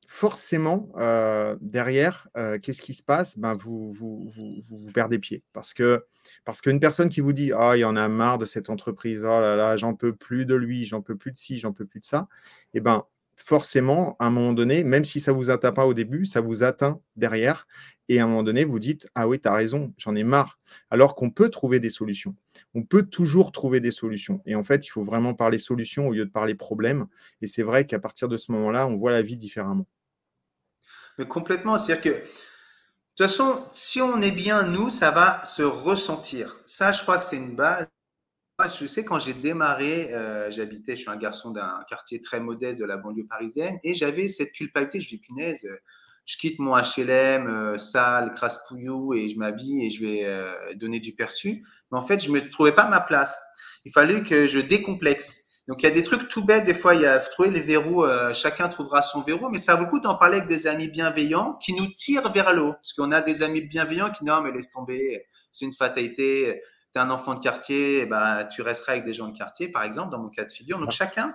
[0.07, 3.39] forcément, euh, derrière, euh, qu'est-ce qui se passe?
[3.39, 4.31] Ben, vous, vous,
[4.69, 5.43] vous, perdez pied.
[5.53, 6.05] Parce que
[6.45, 9.25] parce qu'une personne qui vous dit Ah, il y en a marre de cette entreprise,
[9.25, 11.87] oh là là, j'en peux plus de lui, j'en peux plus de ci, j'en peux
[11.87, 12.29] plus de ça,
[12.75, 13.05] eh ben
[13.37, 16.65] forcément, à un moment donné, même si ça vous atteint pas au début, ça vous
[16.65, 17.67] atteint derrière.
[18.09, 20.59] Et à un moment donné, vous dites Ah oui, tu as raison, j'en ai marre.
[20.91, 22.35] Alors qu'on peut trouver des solutions.
[22.75, 24.41] On peut toujours trouver des solutions.
[24.47, 27.07] Et en fait, il faut vraiment parler solutions au lieu de parler problème.
[27.43, 29.87] Et c'est vrai qu'à partir de ce moment-là, on voit la vie différemment.
[31.19, 31.79] Mais complètement.
[31.79, 32.25] C'est-à-dire que, de
[33.17, 36.57] toute façon, si on est bien, nous, ça va se ressentir.
[36.67, 37.87] Ça, je crois que c'est une base.
[38.81, 42.81] Je sais, quand j'ai démarré, euh, j'habitais, je suis un garçon d'un quartier très modeste
[42.81, 45.01] de la banlieue parisienne, et j'avais cette culpabilité.
[45.01, 45.67] Je dis, punaise,
[46.27, 50.99] je quitte mon HLM euh, sale, crasse-pouillou et je m'habille et je vais euh, donner
[50.99, 51.65] du perçu.
[51.91, 53.39] Mais en fait, je me trouvais pas ma place.
[53.85, 55.46] Il fallait que je décomplexe.
[55.69, 56.65] Donc, il y a des trucs tout bêtes.
[56.65, 58.05] Des fois, il y a trouver les verrous.
[58.05, 60.89] Euh, chacun trouvera son verrou, mais ça vaut le coup d'en parler avec des amis
[60.89, 62.73] bienveillants qui nous tirent vers le haut.
[62.73, 66.63] Parce qu'on a des amis bienveillants qui non, mais laisse tomber, c'est une fatalité.
[66.93, 69.83] Tu es un enfant de quartier, bah, tu resteras avec des gens de quartier, par
[69.83, 70.79] exemple, dans mon cas de figure.
[70.79, 71.35] Donc, chacun,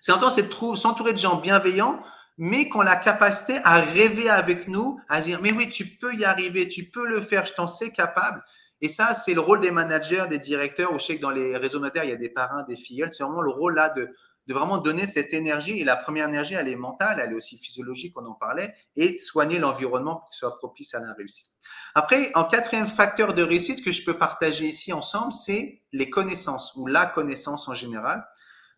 [0.00, 2.02] c'est temps, c'est de s'entourer de gens bienveillants
[2.38, 6.14] mais qu'on a la capacité à rêver avec nous, à dire, mais oui, tu peux
[6.14, 8.42] y arriver, tu peux le faire, je t'en sais capable.
[8.82, 10.92] Et ça, c'est le rôle des managers, des directeurs.
[10.92, 13.10] Ou je sais que dans les réseaux notaires, il y a des parrains, des filleuls.
[13.12, 14.10] C'est vraiment le rôle là de,
[14.48, 15.80] de vraiment donner cette énergie.
[15.80, 19.16] Et la première énergie, elle est mentale, elle est aussi physiologique, on en parlait, et
[19.16, 21.52] soigner l'environnement pour qu'il soit propice à la réussite.
[21.94, 26.74] Après, en quatrième facteur de réussite que je peux partager ici ensemble, c'est les connaissances
[26.76, 28.26] ou la connaissance en général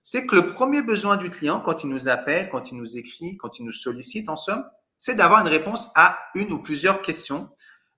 [0.06, 3.38] c'est que le premier besoin du client, quand il nous appelle, quand il nous écrit,
[3.38, 4.62] quand il nous sollicite, en somme,
[4.98, 7.48] c'est d'avoir une réponse à une ou plusieurs questions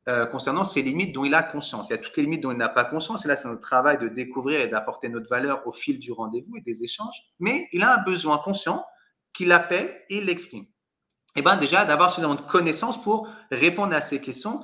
[0.09, 1.89] euh, concernant ses limites dont il a conscience.
[1.89, 3.61] Il y a toutes les limites dont il n'a pas conscience, et là, c'est notre
[3.61, 7.23] travail de découvrir et d'apporter notre valeur au fil du rendez-vous et des échanges.
[7.41, 8.85] Mais il a un besoin conscient
[9.35, 10.65] qu'il appelle et l'exprime.
[10.65, 14.63] Et eh bien déjà, d'avoir suffisamment de connaissances pour répondre à ces questions.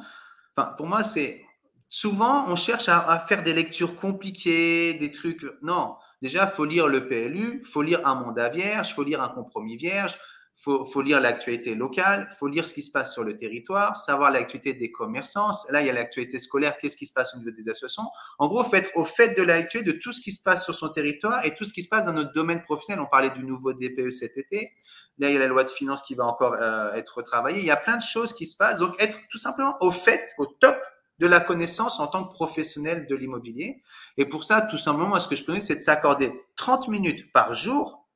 [0.57, 1.45] Enfin, pour moi, c'est
[1.89, 5.45] souvent, on cherche à, à faire des lectures compliquées, des trucs.
[5.61, 9.77] Non, Déjà, faut lire le PLU, faut lire un mandat vierge, faut lire un compromis
[9.77, 10.17] vierge,
[10.55, 14.31] il faut, lire l'actualité locale, faut lire ce qui se passe sur le territoire, savoir
[14.31, 15.51] l'actualité des commerçants.
[15.71, 18.05] Là, il y a l'actualité scolaire, qu'est-ce qui se passe au niveau des associations.
[18.39, 20.91] En gros, faites au fait de l'actualité de tout ce qui se passe sur son
[20.91, 23.03] territoire et tout ce qui se passe dans notre domaine professionnel.
[23.05, 24.73] On parlait du nouveau DPE cet été.
[25.19, 27.61] Là, il y a la loi de finances qui va encore euh, être retravaillée.
[27.61, 28.79] Il y a plein de choses qui se passent.
[28.79, 30.77] Donc, être tout simplement au fait, au top
[31.19, 33.83] de la connaissance en tant que professionnel de l'immobilier.
[34.17, 37.33] Et pour ça, tout simplement, moi, ce que je peux c'est de s'accorder 30 minutes
[37.33, 38.09] par jour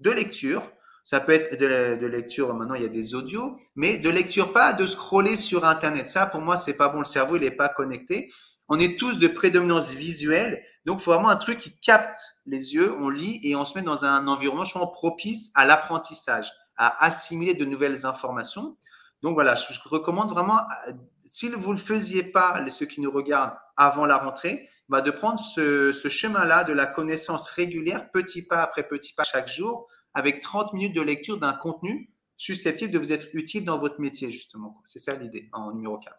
[0.00, 0.62] de lecture.
[1.06, 4.72] Ça peut être de, lecture, maintenant il y a des audios, mais de lecture pas
[4.72, 6.10] de scroller sur Internet.
[6.10, 6.98] Ça, pour moi, c'est pas bon.
[6.98, 8.32] Le cerveau, il n'est pas connecté.
[8.68, 10.60] On est tous de prédominance visuelle.
[10.84, 12.92] Donc, il faut vraiment un truc qui capte les yeux.
[12.98, 17.64] On lit et on se met dans un environnement propice à l'apprentissage, à assimiler de
[17.64, 18.76] nouvelles informations.
[19.22, 20.58] Donc voilà, je recommande vraiment,
[21.24, 25.12] si vous ne le faisiez pas, ceux qui nous regardent avant la rentrée, bah de
[25.12, 30.40] prendre ce, chemin-là de la connaissance régulière, petit pas après petit pas chaque jour, avec
[30.40, 34.82] 30 minutes de lecture d'un contenu susceptible de vous être utile dans votre métier, justement.
[34.84, 36.14] C'est ça l'idée, en numéro 4.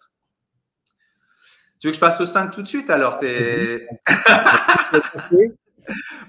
[1.80, 3.18] Tu veux que je passe au 5 tout de suite alors?
[3.22, 3.88] Es...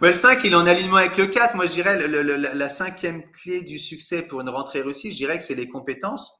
[0.00, 1.54] le 5, il est en alignement avec le 4.
[1.54, 5.44] Moi, je dirais la cinquième clé du succès pour une rentrée réussie, je dirais que
[5.44, 6.38] c'est les compétences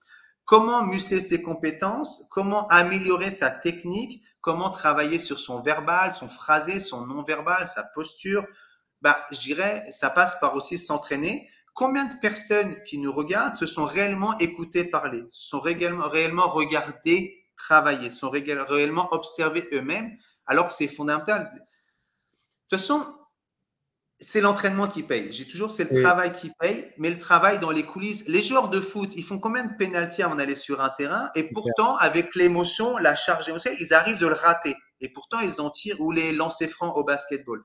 [0.49, 6.81] comment muscler ses compétences, comment améliorer sa technique, comment travailler sur son verbal, son phrasé,
[6.81, 8.47] son non-verbal, sa posture?
[9.01, 11.49] Bah, je dirais, ça passe par aussi s'entraîner.
[11.75, 16.49] Combien de personnes qui nous regardent se sont réellement écoutées parler, se sont réellement, réellement
[16.49, 21.51] regardées travailler, se sont réellement observées eux-mêmes, alors que c'est fondamental.
[21.55, 21.59] De
[22.71, 23.07] toute façon,
[24.21, 25.31] c'est l'entraînement qui paye.
[25.33, 28.27] J'ai toujours, c'est le travail qui paye, mais le travail dans les coulisses.
[28.27, 31.31] Les joueurs de foot, ils font combien de pénalties avant d'aller sur un terrain?
[31.37, 34.75] Et pourtant, avec l'émotion, la charge émotionnelle, ils arrivent de le rater.
[35.01, 37.63] Et pourtant, ils en tirent ou les lancers francs au basketball.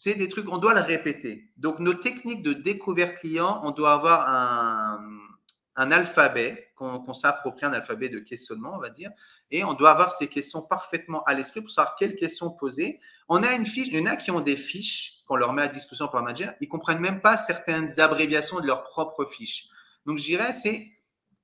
[0.00, 1.50] C'est des trucs, on doit le répéter.
[1.56, 8.08] Donc, nos techniques de découverte client, on doit avoir un, alphabet, qu'on s'approprie un alphabet
[8.08, 9.10] de questionnement, on va dire,
[9.50, 13.00] et on doit avoir ces questions parfaitement à l'esprit pour savoir quelles questions poser.
[13.28, 15.62] On a une fiche, il y en a qui ont des fiches qu'on leur met
[15.62, 19.66] à disposition par manager, ils comprennent même pas certaines abréviations de leur propre fiche.
[20.06, 20.92] Donc, je dirais, c'est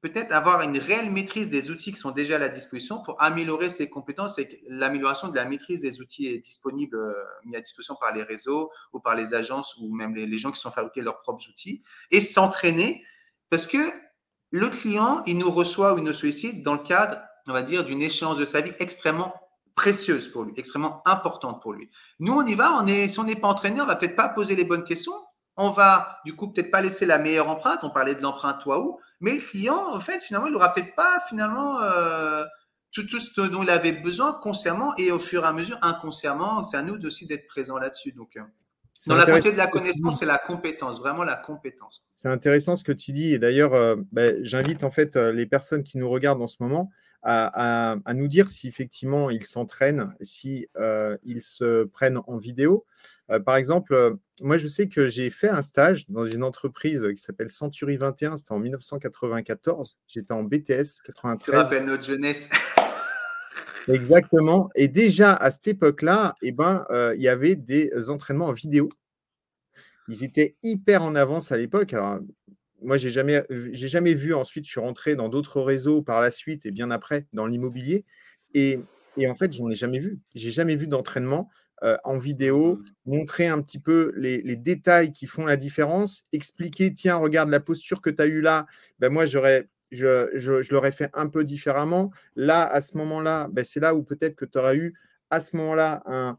[0.04, 3.70] peut-être avoir une réelle maîtrise des outils qui sont déjà à la disposition pour améliorer
[3.70, 7.14] ses compétences et l'amélioration de la maîtrise des outils est disponible, euh,
[7.46, 10.60] mis à disposition par les réseaux ou par les agences ou même les, gens qui
[10.60, 13.02] sont fabriqués leurs propres outils et s'entraîner
[13.48, 13.78] parce que
[14.50, 17.82] le client, il nous reçoit ou il nous sollicite dans le cadre, on va dire,
[17.82, 19.34] d'une échéance de sa vie extrêmement
[19.74, 21.88] précieuse pour lui, extrêmement importante pour lui.
[22.20, 24.28] Nous, on y va, on est, si on n'est pas entraîné, on va peut-être pas
[24.28, 25.14] poser les bonnes questions,
[25.56, 28.98] on va du coup peut-être pas laisser la meilleure empreinte, on parlait de l'empreinte Waouh,
[29.20, 32.44] mais le client, en fait, finalement, il n'aura peut-être pas finalement euh,
[32.92, 36.64] tout, tout, ce dont il avait besoin consciemment et au fur et à mesure inconsciemment,
[36.64, 38.12] c'est à nous aussi d'être présents là-dessus.
[38.12, 38.42] Donc, euh,
[39.06, 42.04] dans la côté de la connaissance, c'est la compétence, vraiment la compétence.
[42.12, 43.32] C'est intéressant ce que tu dis.
[43.32, 46.90] Et d'ailleurs, euh, ben, j'invite en fait les personnes qui nous regardent en ce moment
[47.22, 50.66] à, nous dire si effectivement ils s'entraînent, si
[51.22, 52.84] ils se prennent en vidéo.
[53.46, 57.48] Par exemple, moi je sais que j'ai fait un stage dans une entreprise qui s'appelle
[57.48, 59.98] Century 21, c'était en 1994.
[60.08, 61.44] J'étais en BTS 93.
[61.44, 62.50] Tu rappelles notre jeunesse.
[63.88, 64.70] Exactement.
[64.74, 68.88] Et déjà à cette époque-là, eh ben, il y avait des entraînements en vidéo.
[70.08, 71.92] Ils étaient hyper en avance à l'époque.
[71.92, 72.18] Alors,
[72.82, 76.30] moi, j'ai jamais, j'ai jamais vu ensuite, je suis rentré dans d'autres réseaux par la
[76.30, 78.04] suite et bien après dans l'immobilier.
[78.52, 78.78] Et,
[79.16, 80.20] et, en fait, je n'en ai jamais vu.
[80.34, 81.50] J'ai jamais vu d'entraînement
[82.04, 82.84] en vidéo, mmh.
[83.06, 87.60] montrer un petit peu les, les, détails qui font la différence, expliquer, tiens, regarde la
[87.60, 88.66] posture que tu as eue là,
[88.98, 92.10] ben moi, j'aurais je, je, l'aurais fait un peu différemment.
[92.36, 94.94] Là, à ce moment-là, ben, c'est là où peut-être que tu auras eu
[95.30, 96.38] à ce moment-là un,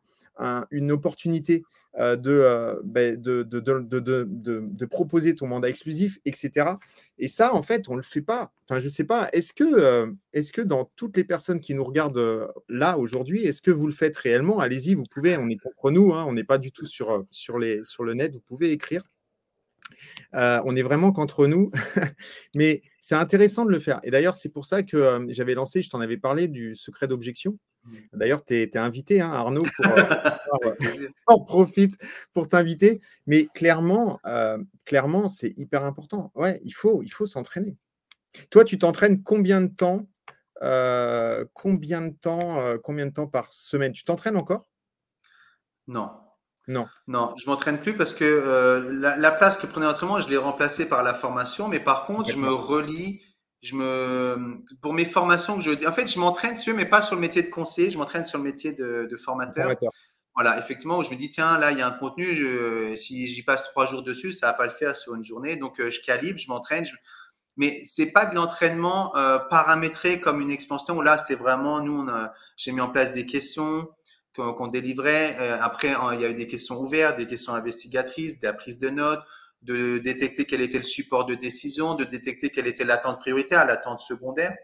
[0.72, 3.60] une opportunité euh, euh, de, de, de,
[4.00, 6.72] de, proposer ton mandat exclusif, etc.
[7.18, 8.52] Et ça, en fait, on ne le fait pas.
[8.68, 11.74] Enfin, je ne sais pas, est-ce que, euh, est que dans toutes les personnes qui
[11.74, 14.60] nous regardent là aujourd'hui, est-ce que vous le faites réellement?
[14.60, 17.60] Allez-y, vous pouvez, on est contre nous, hein, on n'est pas du tout sur, sur,
[17.60, 19.04] les, sur le net, vous pouvez écrire.
[20.34, 21.72] on est vraiment contre nous,
[22.56, 24.02] mais c'est intéressant de le faire.
[24.04, 27.58] Et d'ailleurs, c'est pour ça que j'avais lancé, je t'en avais parlé du secret d'objection.
[28.14, 29.86] D'ailleurs, tu es, invité, hein, Arnaud, pour,
[31.28, 31.98] en profite
[32.34, 33.02] pour t'inviter.
[33.28, 36.32] Mais clairement, euh, clairement, c'est hyper important.
[36.36, 37.78] Ouais, il faut, il faut s'entraîner.
[38.50, 40.08] Toi, tu t'entraînes combien de temps
[40.64, 43.92] euh, Combien de temps euh, Combien de temps par semaine?
[43.92, 44.70] Tu t'entraînes encore?
[45.88, 46.12] Non.
[46.68, 46.88] Non.
[47.08, 51.04] Non, je m'entraîne plus parce que la, place que prenait l'entraînement, je l'ai remplacée par
[51.04, 51.68] la formation.
[51.68, 53.22] Mais par contre, je me relie
[53.66, 57.16] je me, pour mes formations que je, en fait, je m'entraîne sur, mais pas sur
[57.16, 59.72] le métier de conseiller, je m'entraîne sur le métier de, formateur.
[60.36, 62.28] Voilà, effectivement, où je me dis, tiens, là, il y a un contenu,
[62.98, 65.56] si j'y passe trois jours dessus, ça va pas le faire sur une journée.
[65.56, 66.86] Donc, euh, je calibre, je m'entraîne.
[67.58, 71.00] Mais c'est pas de l'entraînement euh, paramétré comme une expansion.
[71.00, 72.06] Là, c'est vraiment, nous,
[72.58, 73.88] j'ai mis en place des questions
[74.34, 75.38] qu'on délivrait.
[75.40, 79.24] Euh, après, il y avait des questions ouvertes, des questions investigatrices, des prises de notes
[79.66, 84.00] de détecter quel était le support de décision, de détecter quelle était l'attente prioritaire, l'attente
[84.00, 84.56] secondaire,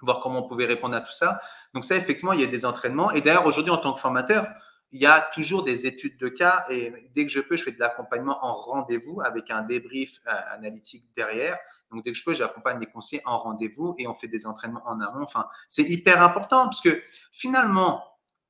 [0.00, 1.40] voir comment on pouvait répondre à tout ça.
[1.72, 3.12] Donc ça, effectivement, il y a des entraînements.
[3.12, 4.46] Et d'ailleurs, aujourd'hui, en tant que formateur,
[4.92, 7.70] il y a toujours des études de cas et dès que je peux, je fais
[7.70, 11.56] de l'accompagnement en rendez-vous avec un débrief euh, analytique derrière.
[11.92, 14.82] Donc dès que je peux, j'accompagne les conseillers en rendez-vous et on fait des entraînements
[14.86, 15.22] en amont.
[15.22, 18.04] Enfin, c'est hyper important parce que finalement,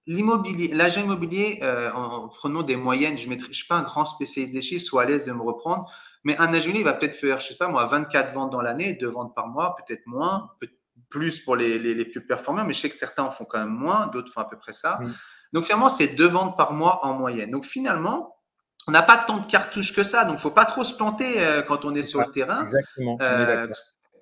[0.07, 4.53] L'immobilier, l'agent immobilier, euh, en, prenant des moyennes, je ne suis pas un grand spécialiste
[4.53, 5.91] des chiffres, soit à l'aise de me reprendre,
[6.25, 8.95] mais un agent immobilier va peut-être faire, je sais pas moi, 24 ventes dans l'année,
[8.95, 10.69] 2 ventes par mois, peut-être moins, peut
[11.09, 13.69] plus pour les, les, plus performants, mais je sais que certains en font quand même
[13.69, 15.01] moins, d'autres font à peu près ça.
[15.53, 17.51] Donc finalement, c'est 2 ventes par mois en moyenne.
[17.51, 18.37] Donc finalement,
[18.87, 20.95] on n'a pas tant de cartouches que ça, donc il ne faut pas trop se
[20.95, 22.63] planter euh, quand on est sur le terrain.
[22.63, 23.19] Exactement.
[23.21, 23.67] Euh,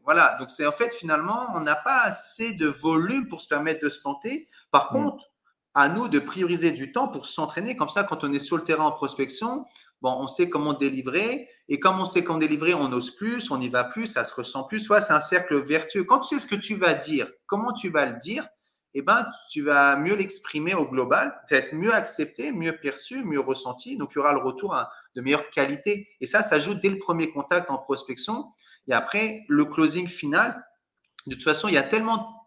[0.05, 3.85] voilà, donc c'est en fait finalement, on n'a pas assez de volume pour se permettre
[3.85, 4.49] de se planter.
[4.71, 4.97] Par mm.
[4.97, 5.25] contre,
[5.79, 7.77] à nous de prioriser du temps pour s'entraîner.
[7.77, 9.65] Comme ça, quand on est sur le terrain en prospection,
[10.03, 11.49] bon, on sait comment délivrer.
[11.69, 14.35] Et comme on sait comment délivrer, on ose plus, on y va plus, ça se
[14.35, 14.81] ressent plus.
[14.81, 16.03] Soit c'est un cercle vertueux.
[16.03, 18.45] Quand tu sais ce que tu vas dire, comment tu vas le dire,
[18.95, 23.23] eh ben, tu vas mieux l'exprimer au global, tu vas être mieux accepté, mieux perçu,
[23.23, 23.97] mieux ressenti.
[23.97, 24.77] Donc, il y aura le retour
[25.15, 26.09] de meilleure qualité.
[26.21, 28.47] Et ça, ça joue dès le premier contact en prospection.
[28.89, 30.61] Et après, le closing final,
[31.29, 32.38] de toute façon, il y a tellement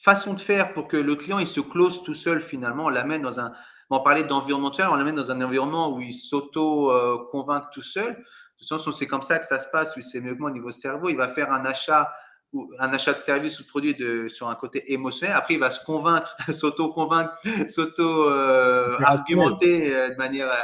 [0.00, 3.22] façon de faire pour que le client il se close tout seul finalement, on l'amène
[3.22, 3.52] dans un,
[3.90, 8.14] on parlait d'environnemental, on l'amène dans un environnement où il s'auto-convainc tout seul.
[8.14, 8.18] De
[8.58, 11.08] toute façon, c'est comme ça que ça se passe, lui, c'est moi au niveau cerveau.
[11.08, 12.12] Il va faire un achat
[12.52, 15.34] ou un achat de service ou de produit de, sur un côté émotionnel.
[15.36, 17.32] Après, il va se convaincre, s'auto-convaincre,
[17.68, 20.56] s'auto-argumenter euh, de manière euh,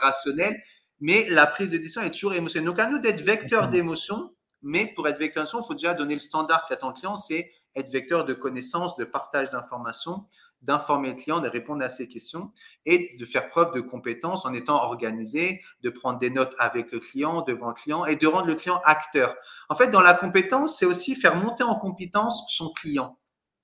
[0.00, 0.56] rationnelle.
[1.00, 2.66] Mais la prise de décision est toujours émotionnelle.
[2.66, 6.14] Donc, à nous d'être vecteur d'émotion, mais pour être vecteur d'émotion, il faut déjà donner
[6.14, 10.26] le standard qu'attend le client, c'est être vecteur de connaissances, de partage d'informations,
[10.62, 12.52] d'informer le client, de répondre à ses questions
[12.86, 17.00] et de faire preuve de compétence en étant organisé, de prendre des notes avec le
[17.00, 19.34] client, devant le client et de rendre le client acteur.
[19.68, 23.18] En fait, dans la compétence, c'est aussi faire monter en compétence son client.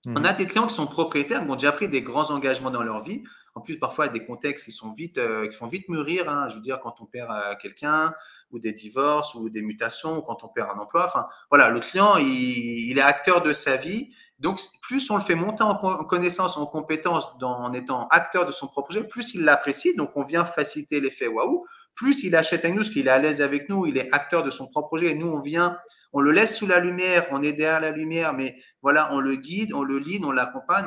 [0.06, 0.14] Mmh.
[0.18, 2.82] On a des clients qui sont propriétaires, qui ont déjà pris des grands engagements dans
[2.82, 3.22] leur vie.
[3.54, 5.88] En plus, parfois, il y a des contextes qui, sont vite, euh, qui font vite
[5.88, 6.28] mûrir.
[6.28, 6.48] Hein.
[6.48, 8.14] Je veux dire, quand on perd euh, quelqu'un,
[8.52, 11.04] ou des divorces ou des mutations ou quand on perd un emploi.
[11.04, 14.14] Enfin, voilà, le client, il, est acteur de sa vie.
[14.38, 15.74] Donc, plus on le fait monter en
[16.04, 19.94] connaissance, en compétence en étant acteur de son propre projet, plus il l'apprécie.
[19.96, 21.66] Donc, on vient faciliter l'effet waouh.
[21.94, 24.42] Plus il achète avec nous, parce qu'il est à l'aise avec nous, il est acteur
[24.42, 25.10] de son propre projet.
[25.10, 25.76] Et nous, on vient,
[26.12, 29.34] on le laisse sous la lumière, on est derrière la lumière, mais voilà, on le
[29.34, 30.86] guide, on le lead, on l'accompagne.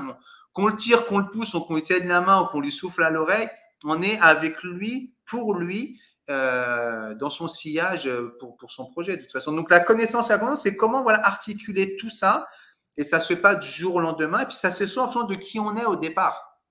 [0.53, 3.03] Qu'on le tire, qu'on le pousse, qu'on lui tienne la main ou qu'on lui souffle
[3.03, 3.49] à l'oreille,
[3.83, 5.99] on est avec lui, pour lui,
[6.29, 9.51] euh, dans son sillage euh, pour, son projet de toute façon.
[9.51, 12.47] Donc la connaissance et la connaissance, c'est comment voilà, articuler tout ça
[12.95, 15.11] et ça se fait pas du jour au lendemain et puis ça se fait en
[15.11, 16.61] fonction de qui on est au départ.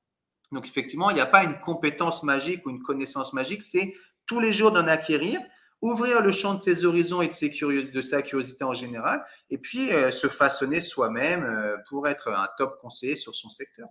[0.52, 3.94] Donc effectivement, il n'y a pas une compétence magique ou une connaissance magique, c'est
[4.24, 5.38] tous les jours d'en acquérir,
[5.82, 7.52] ouvrir le champ de ses horizons et de, ses
[8.02, 13.16] sa curiosité en général, et puis euh, se façonner soi-même pour être un top conseiller
[13.16, 13.88] sur son secteur.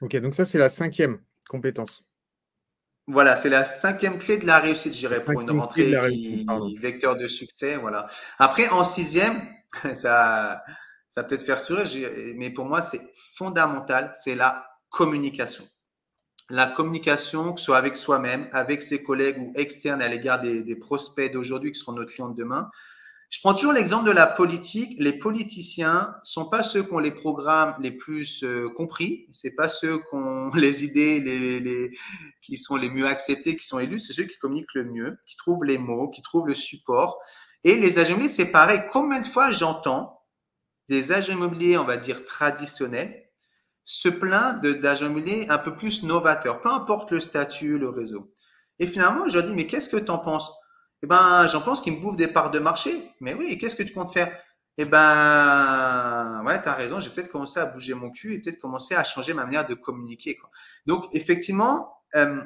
[0.00, 2.07] Ok, donc ça c'est la cinquième compétence.
[3.10, 6.46] Voilà, c'est la cinquième clé de la réussite, je dirais, pour une rentrée qui
[6.78, 7.76] vecteur de succès.
[7.76, 8.06] Voilà.
[8.38, 9.40] Après, en sixième,
[9.94, 10.62] ça,
[11.08, 13.00] ça peut-être faire sourire, mais pour moi, c'est
[13.34, 15.66] fondamental, c'est la communication.
[16.50, 20.62] La communication, que ce soit avec soi-même, avec ses collègues ou externes à l'égard des,
[20.62, 22.70] des prospects d'aujourd'hui qui seront nos clients de demain,
[23.30, 24.96] je prends toujours l'exemple de la politique.
[24.98, 29.28] Les politiciens sont pas ceux qui ont les programmes les plus euh, compris.
[29.32, 31.98] C'est pas ceux qui ont les idées les, les,
[32.40, 33.98] qui sont les mieux acceptées, qui sont élus.
[33.98, 37.18] C'est ceux qui communiquent le mieux, qui trouvent les mots, qui trouvent le support.
[37.64, 38.80] Et les agents immobiliers, c'est pareil.
[38.92, 40.22] Combien de fois j'entends
[40.88, 43.28] des agents immobiliers, on va dire traditionnels,
[43.84, 48.32] se plaindre d'agents immobiliers un peu plus novateurs, peu importe le statut, le réseau.
[48.78, 50.50] Et finalement, je leur dis, mais qu'est-ce que tu en penses?
[51.02, 52.90] Eh ben, j'en pense qu'ils me bouffent des parts de marché.
[53.20, 54.36] Mais oui, qu'est-ce que tu comptes faire?
[54.78, 58.58] Eh ben, ouais, tu as raison, j'ai peut-être commencé à bouger mon cul et peut-être
[58.58, 60.38] commencer à changer ma manière de communiquer.
[60.86, 62.40] Donc, effectivement, euh,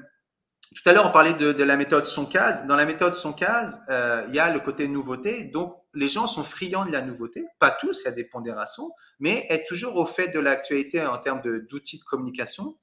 [0.75, 2.67] tout à l'heure, on parlait de, la méthode son case.
[2.67, 5.45] Dans la méthode son case, euh, il y a le côté nouveauté.
[5.45, 7.45] Donc, les gens sont friands de la nouveauté.
[7.59, 11.19] Pas tous, il y a des pondérations, mais être toujours au fait de l'actualité en
[11.19, 12.77] termes d'outils de communication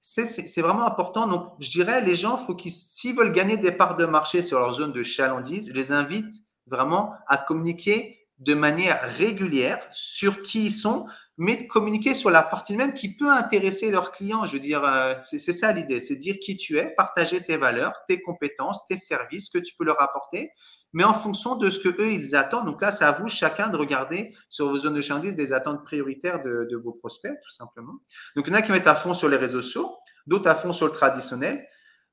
[0.00, 1.26] c'est vraiment important.
[1.26, 4.92] Donc, je dirais, les gens, s'ils veulent gagner des parts de marché sur leur zone
[4.92, 6.32] de chalandise, je les invite
[6.66, 12.76] vraiment à communiquer de manière régulière sur qui ils sont, mais communiquer sur la partie
[12.76, 14.46] même qui peut intéresser leurs clients.
[14.46, 17.94] Je veux dire, euh, c'est ça l'idée, c'est dire qui tu es, partager tes valeurs,
[18.08, 20.50] tes compétences, tes services que tu peux leur apporter
[20.92, 22.66] mais en fonction de ce que eux ils attendent.
[22.66, 25.84] Donc là, c'est à vous chacun de regarder sur vos zones de chalandise des attentes
[25.84, 28.00] prioritaires de, vos prospects, tout simplement.
[28.36, 30.54] Donc il y en a qui mettent à fond sur les réseaux sociaux, d'autres à
[30.54, 31.66] fond sur le traditionnel.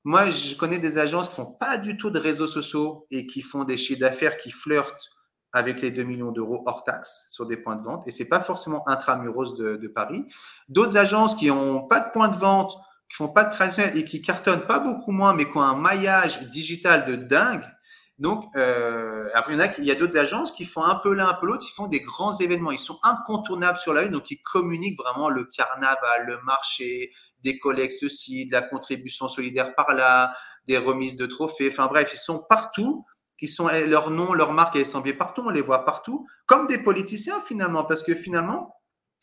[0.04, 3.42] Moi, je connais des agences qui font pas du tout de réseaux sociaux et qui
[3.42, 5.10] font des chiffres d'affaires qui flirtent
[5.52, 8.08] avec les 2 millions d'euros hors taxes sur des points de vente.
[8.08, 10.26] Et c'est pas forcément intramuros de, de Paris.
[10.68, 12.76] D'autres agences qui ont pas de points de vente,
[13.10, 15.78] qui font pas de traditionnel et qui cartonnent pas beaucoup moins, mais qui ont un
[15.78, 17.64] maillage digital de dingue
[18.18, 21.14] donc, euh, après, il y, a, il y a d'autres agences qui font un peu
[21.14, 22.72] l'un, un peu l'autre, ils font des grands événements.
[22.72, 27.12] Ils sont incontournables sur la rue, donc ils communiquent vraiment le carnaval, le marché,
[27.44, 30.34] des collègues ceci, de la contribution solidaire par là,
[30.68, 31.70] des remises de trophées.
[31.70, 33.06] Enfin bref, ils sont partout.
[33.42, 35.44] Ils sont, leur nom, leur marque, est semblée partout.
[35.46, 38.76] On les voit partout, comme des politiciens finalement, parce que finalement,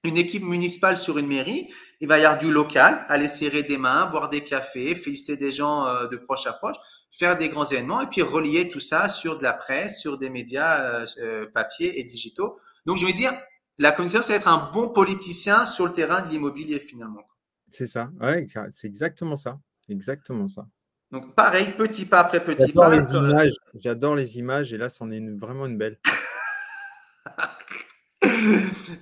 [0.04, 3.78] une équipe municipale sur une mairie, il va y avoir du local, aller serrer des
[3.78, 6.76] mains, boire des cafés, féliciter des gens euh, de proche à proche
[7.12, 10.30] faire des grands événements et puis relier tout ça sur de la presse, sur des
[10.30, 12.58] médias euh, euh, papier et digitaux.
[12.86, 13.30] Donc, je vais dire,
[13.78, 17.22] la communication, c'est être un bon politicien sur le terrain de l'immobilier finalement.
[17.70, 20.66] C'est ça, ouais, c'est exactement ça, exactement ça.
[21.10, 22.88] Donc, pareil, petit pas après petit pas.
[22.88, 25.98] Les images, j'adore les images et là, c'en est vraiment une belle.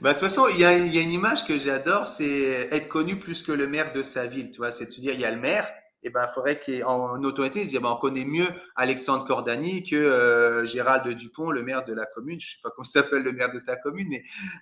[0.00, 2.68] bah, de toute façon, il y, a, il y a une image que j'adore, c'est
[2.72, 4.50] être connu plus que le maire de sa ville.
[4.50, 5.68] Tu vois, c'est de se dire, il y a le maire,
[6.02, 9.96] eh ben, il faudrait qu'en autorité, ils disent, ben, on connaît mieux Alexandre Cordani que
[9.96, 12.40] euh, Gérald Dupont, le maire de la commune.
[12.40, 14.08] Je sais pas comment s'appelle le maire de ta commune,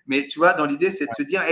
[0.07, 1.43] mais, tu vois, dans l'idée, c'est de se dire,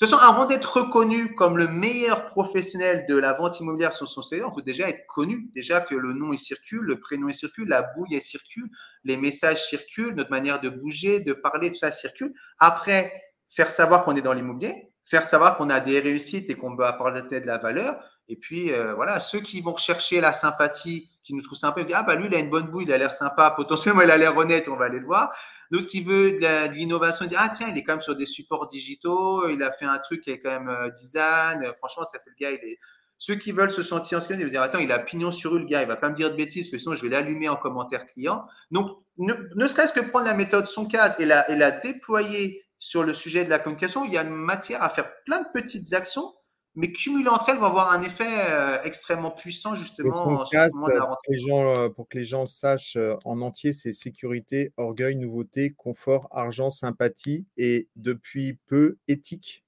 [0.00, 4.50] de avant d'être reconnu comme le meilleur professionnel de la vente immobilière sur son secteur,
[4.52, 5.48] il faut déjà être connu.
[5.54, 8.68] Déjà que le nom il circule, le prénom il circule, la bouille elle circule,
[9.04, 12.34] les messages circulent, notre manière de bouger, de parler, tout ça circule.
[12.58, 13.10] Après,
[13.48, 16.84] faire savoir qu'on est dans l'immobilier, faire savoir qu'on a des réussites et qu'on peut
[16.84, 17.98] apporter de la valeur
[18.28, 21.86] et puis, euh, voilà, ceux qui vont rechercher la sympathie, qui nous trouvent sympa, ils
[21.86, 24.10] disent Ah, bah lui, il a une bonne bouille, il a l'air sympa, potentiellement, il
[24.10, 25.32] a l'air honnête, on va aller le voir.
[25.70, 28.26] D'autres qui veulent de l'innovation, ils disent Ah, tiens, il est quand même sur des
[28.26, 32.18] supports digitaux, il a fait un truc qui est quand même euh, design, franchement, ça
[32.18, 32.78] fait le gars, il est.
[33.18, 35.60] Ceux qui veulent se sentir ancien, ils vont dire Attends, il a pignon sur rue,
[35.60, 37.56] le gars, il va pas me dire de bêtises, que sinon, je vais l'allumer en
[37.56, 38.44] commentaire client.
[38.70, 39.32] Donc, ne,
[39.66, 43.44] serait-ce que prendre la méthode son case et la, et la déployer sur le sujet
[43.44, 46.34] de la communication, il y a matière à faire plein de petites actions
[46.76, 52.18] mais cumuler entre elles va avoir un effet euh, extrêmement puissant justement euh, pour, que
[52.18, 58.58] les gens sachent euh, en entier, c'est sécurité, orgueil, nouveauté, confort, argent, sympathie et depuis
[58.66, 59.64] peu éthique.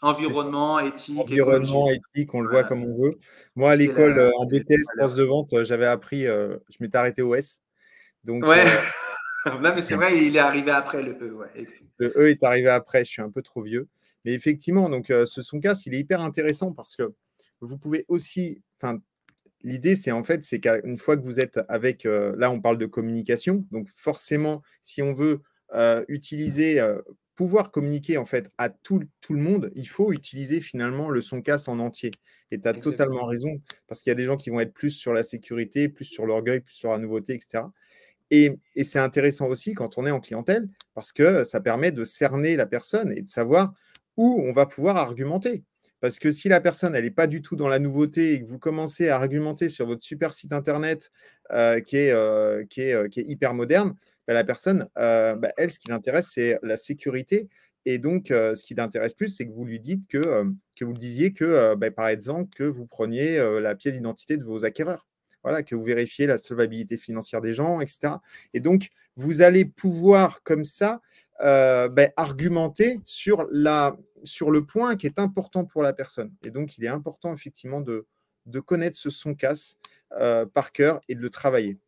[0.00, 1.18] Environnement, éthique.
[1.18, 3.18] Environnement, éthique, on le voit comme on veut.
[3.56, 7.62] Moi, à l'école, en BTS, force de vente, j'avais appris, je m'étais arrêté au S.
[8.22, 8.64] Donc, ouais.
[9.62, 11.32] non, mais c'est vrai, il est arrivé après le E.
[11.34, 11.66] Ouais.
[11.96, 13.88] Le E est arrivé après, je suis un peu trop vieux.
[14.24, 17.14] Mais effectivement, donc euh, ce son cas, il est hyper intéressant parce que
[17.60, 19.00] vous pouvez aussi, enfin,
[19.62, 22.78] l'idée, c'est en fait, c'est qu'une fois que vous êtes avec, euh, là, on parle
[22.78, 25.40] de communication, donc forcément, si on veut
[25.74, 26.80] euh, utiliser,
[27.36, 31.42] pouvoir communiquer en fait à tout, tout, le monde, il faut utiliser finalement le son
[31.42, 32.10] casse en entier.
[32.50, 34.90] Et tu as totalement raison, parce qu'il y a des gens qui vont être plus
[34.90, 37.64] sur la sécurité, plus sur l'orgueil, plus sur la nouveauté, etc.
[38.30, 42.04] Et, et c'est intéressant aussi quand on est en clientèle, parce que ça permet de
[42.04, 43.74] cerner la personne et de savoir
[44.16, 45.64] où on va pouvoir argumenter.
[46.00, 48.58] Parce que si la personne, n'est pas du tout dans la nouveauté et que vous
[48.58, 51.10] commencez à argumenter sur votre super site internet
[51.52, 53.94] euh, qui, est, euh, qui, est, qui, est, hyper moderne,
[54.26, 57.48] bah, la personne, bah, elle, ce qui l'intéresse, c'est la sécurité.
[57.86, 60.44] Et donc, ce qui l'intéresse plus, c'est que vous lui dites que,
[60.76, 64.64] que vous disiez que, bah, par exemple, que vous preniez la pièce d'identité de vos
[64.64, 65.06] acquéreurs
[65.44, 68.14] voilà, que vous vérifiez la solvabilité financière des gens, etc.
[68.54, 71.00] Et donc, vous allez pouvoir comme ça
[71.42, 76.32] euh, ben, argumenter sur, la, sur le point qui est important pour la personne.
[76.44, 78.06] Et donc, il est important effectivement de,
[78.46, 79.76] de connaître ce son casse
[80.12, 81.78] euh, par cœur et de le travailler.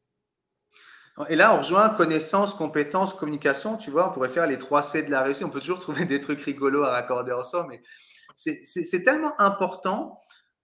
[1.29, 3.77] Et là, on rejoint connaissance, compétence, communication.
[3.77, 5.45] Tu vois, on pourrait faire les trois C de la réussite.
[5.45, 7.83] On peut toujours trouver des trucs rigolos à raccorder ensemble, mais
[8.37, 10.19] c'est tellement important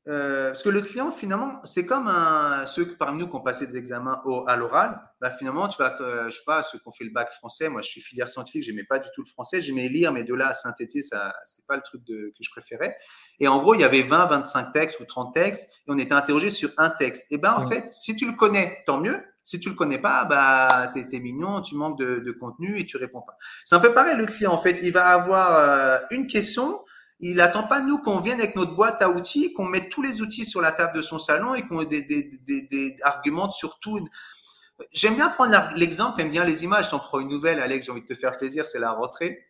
[0.09, 3.68] euh, parce que le client, finalement, c'est comme un, ceux parmi nous qui ont passé
[3.68, 5.00] des examens au, à l'oral.
[5.20, 7.68] Bah, finalement, tu vas, euh, je sais pas, ceux qui ont fait le bac français,
[7.68, 10.34] moi je suis filière scientifique, j'aimais pas du tout le français, j'aimais lire, mais de
[10.34, 12.96] là à synthétiser, ça, c'est pas le truc de, que je préférais.
[13.38, 16.14] Et en gros, il y avait 20, 25 textes ou 30 textes, et on était
[16.14, 17.30] interrogé sur un texte.
[17.30, 19.22] Et ben, en fait, si tu le connais, tant mieux.
[19.44, 22.86] Si tu le connais pas, bah, t'es, es mignon, tu manques de, de, contenu et
[22.86, 23.36] tu réponds pas.
[23.64, 24.78] C'est un peu pareil, le client, en fait.
[24.84, 26.80] Il va avoir euh, une question,
[27.22, 30.20] il n'attend pas nous qu'on vienne avec notre boîte à outils, qu'on mette tous les
[30.20, 34.08] outils sur la table de son salon et qu'on ait des, arguments sur tout.
[34.92, 36.90] J'aime bien prendre l'exemple, j'aime bien les images.
[36.90, 39.46] J'en prends une nouvelle, Alex, j'ai envie de te faire plaisir, c'est la rentrée.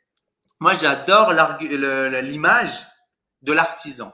[0.60, 2.86] Moi, j'adore l'image
[3.40, 4.12] de l'artisan.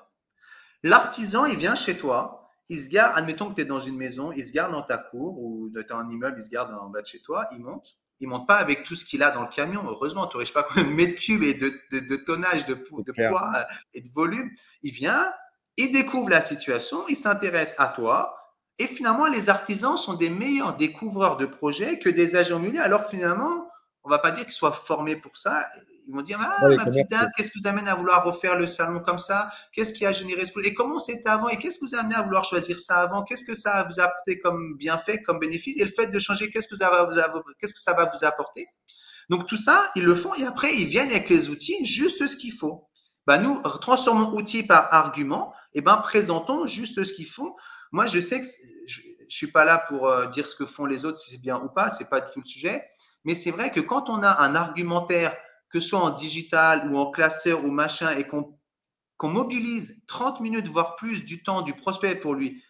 [0.85, 4.31] L'artisan, il vient chez toi, il se garde, admettons que tu es dans une maison,
[4.31, 6.91] il se garde dans ta cour ou tu as un immeuble, il se garde en
[6.91, 9.43] bas de chez toi, il monte, il monte pas avec tout ce qu'il a dans
[9.43, 9.83] le camion.
[9.87, 13.51] Heureusement, tu n'aurais pas combien de mètres cubes et de, de, tonnage, de, de poids
[13.57, 13.63] euh,
[13.95, 14.51] et de volume.
[14.83, 15.33] Il vient,
[15.77, 18.35] il découvre la situation, il s'intéresse à toi.
[18.79, 23.07] Et finalement, les artisans sont des meilleurs découvreurs de projets que des agents immobiliers, alors
[23.07, 23.69] finalement,
[24.09, 25.69] on va pas dire qu'ils soient formés pour ça.
[26.07, 28.67] Ils vont dire, ah, ma petite dame, qu'est-ce qui vous amène à vouloir refaire le
[28.67, 29.51] salon comme ça?
[29.75, 31.49] Qu'est-ce qui a généré ce Et comment c'était avant?
[31.49, 33.23] Et qu'est-ce qui vous a amené à vouloir choisir ça avant?
[33.23, 35.79] Qu'est-ce que ça vous a apporté comme bienfait, comme bénéfice?
[35.79, 38.25] Et le fait de changer, qu'est-ce que ça va vous, qu'est-ce que ça va vous
[38.25, 38.67] apporter?
[39.29, 42.35] Donc tout ça, ils le font et après, ils viennent avec les outils, juste ce
[42.35, 42.89] qu'il faut.
[43.27, 45.53] Bah, nous, transformons outil par argument.
[45.75, 47.55] Et ben présentons juste ce qu'ils font.
[47.93, 48.47] Moi, je sais que
[48.87, 51.43] je, ne suis pas là pour euh, dire ce que font les autres, si c'est
[51.43, 52.83] bien ou pas, c'est pas du tout le sujet.
[53.25, 55.35] Mais c'est vrai que quand on a un argumentaire
[55.71, 60.69] que ce soit en digital ou en classeur ou machin, et qu'on mobilise 30 minutes,
[60.69, 62.63] voire plus du temps du prospect pour lui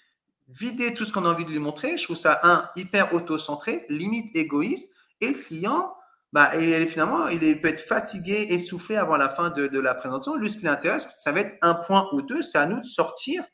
[0.49, 3.85] vider tout ce qu'on a envie de lui montrer, je trouve ça, un, hyper auto-centré,
[3.89, 5.95] limite égoïste, et le client,
[6.33, 10.37] bah, et finalement, il peut être fatigué, essoufflé avant la fin de, de la présentation.
[10.37, 12.87] Lui, ce qui l'intéresse, ça va être un point ou deux, c'est à nous de
[12.87, 13.45] sortir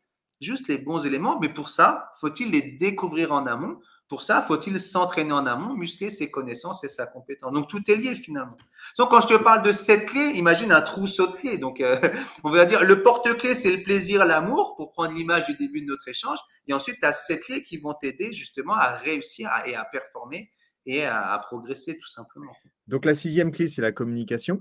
[0.41, 4.79] juste les bons éléments, mais pour ça, faut-il les découvrir en amont pour ça, faut-il
[4.79, 7.53] s'entraîner en amont, muscler ses connaissances et sa compétence?
[7.53, 8.57] Donc, tout est lié finalement.
[8.99, 11.57] Donc, quand je te parle de cette clés, imagine un trousseau de clés.
[11.57, 11.99] Donc, euh,
[12.45, 15.87] on va dire le porte-clés, c'est le plaisir, l'amour, pour prendre l'image du début de
[15.87, 16.39] notre échange.
[16.69, 20.51] Et ensuite, tu as sept clés qui vont t'aider justement à réussir et à performer
[20.87, 22.53] et à, progresser tout simplement.
[22.87, 24.61] Donc, la sixième clé, c'est la communication.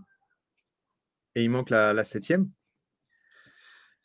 [1.36, 2.50] Et il manque la, la septième.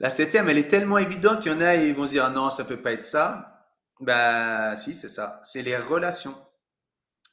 [0.01, 2.31] La septième, elle est tellement évidente qu'il y en a, ils vont se dire ah
[2.31, 3.58] non, ça peut pas être ça.
[4.01, 5.41] Bah, si, c'est ça.
[5.45, 6.35] C'est les relations.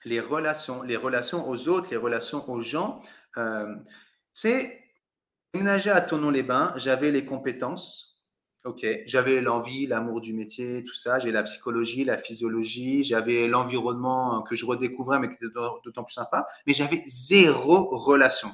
[0.03, 3.01] Les relations, les relations aux autres, les relations aux gens.
[3.37, 3.75] Euh,
[4.31, 4.83] c'est
[5.53, 8.19] déménager à Tonon-les-Bains, j'avais les compétences.
[8.65, 11.19] Ok, j'avais l'envie, l'amour du métier, tout ça.
[11.19, 16.13] J'ai la psychologie, la physiologie, j'avais l'environnement que je redécouvrais, mais qui était d'autant plus
[16.13, 16.45] sympa.
[16.65, 18.49] Mais j'avais zéro relation.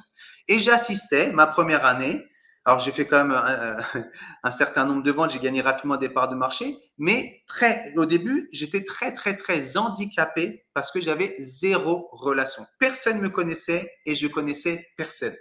[0.48, 2.26] Et j'assistais ma première année
[2.64, 3.36] alors, j'ai fait quand même
[4.44, 8.06] un, certain nombre de ventes, j'ai gagné rapidement des parts de marché, mais très, au
[8.06, 12.64] début, j'étais très, très, très handicapé parce que j'avais zéro relation.
[12.78, 15.34] Personne me connaissait et je connaissais personne.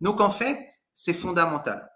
[0.00, 0.58] Donc, en fait,
[0.94, 1.90] c'est fondamental.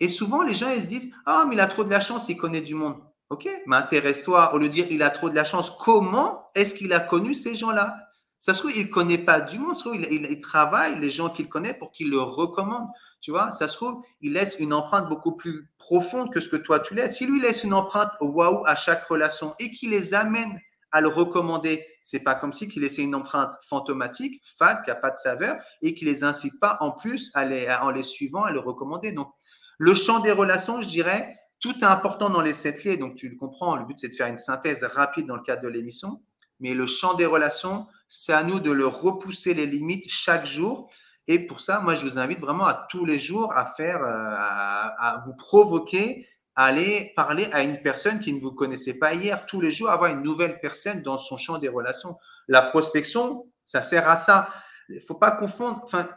[0.00, 2.00] Et souvent, les gens, ils se disent, ah, oh, mais il a trop de la
[2.00, 2.96] chance, il connaît du monde.
[3.30, 6.74] OK, mais intéresse-toi, au lieu de dire, il a trop de la chance, comment est-ce
[6.74, 7.96] qu'il a connu ces gens-là?
[8.38, 11.10] Ça se trouve, il ne connaît pas du monde, ça se trouve, il travaille les
[11.10, 12.88] gens qu'il connaît pour qu'il le recommande.
[13.26, 16.54] Tu vois, ça se trouve, il laisse une empreinte beaucoup plus profonde que ce que
[16.54, 17.16] toi tu laisses.
[17.16, 20.56] Si lui laisse une empreinte waouh à chaque relation et qu'il les amène
[20.92, 24.94] à le recommander, c'est pas comme si qu'il laissait une empreinte fantomatique, fade, qui n'a
[24.94, 28.44] pas de saveur et qui les incite pas en plus à les, en les suivant
[28.44, 29.10] à le recommander.
[29.10, 29.32] Donc,
[29.76, 32.96] le champ des relations, je dirais, tout est important dans les sept clés.
[32.96, 33.74] Donc, tu le comprends.
[33.74, 36.22] Le but, c'est de faire une synthèse rapide dans le cadre de l'émission.
[36.60, 40.88] Mais le champ des relations, c'est à nous de le repousser les limites chaque jour
[41.28, 44.06] et pour ça, moi, je vous invite vraiment à tous les jours à faire, euh,
[44.08, 49.44] à, vous provoquer, à aller parler à une personne qui ne vous connaissait pas hier,
[49.46, 52.16] tous les jours, avoir une nouvelle personne dans son champ des relations.
[52.48, 54.48] La prospection, ça sert à ça.
[54.88, 55.80] Il ne faut pas confondre.
[55.82, 56.08] Enfin,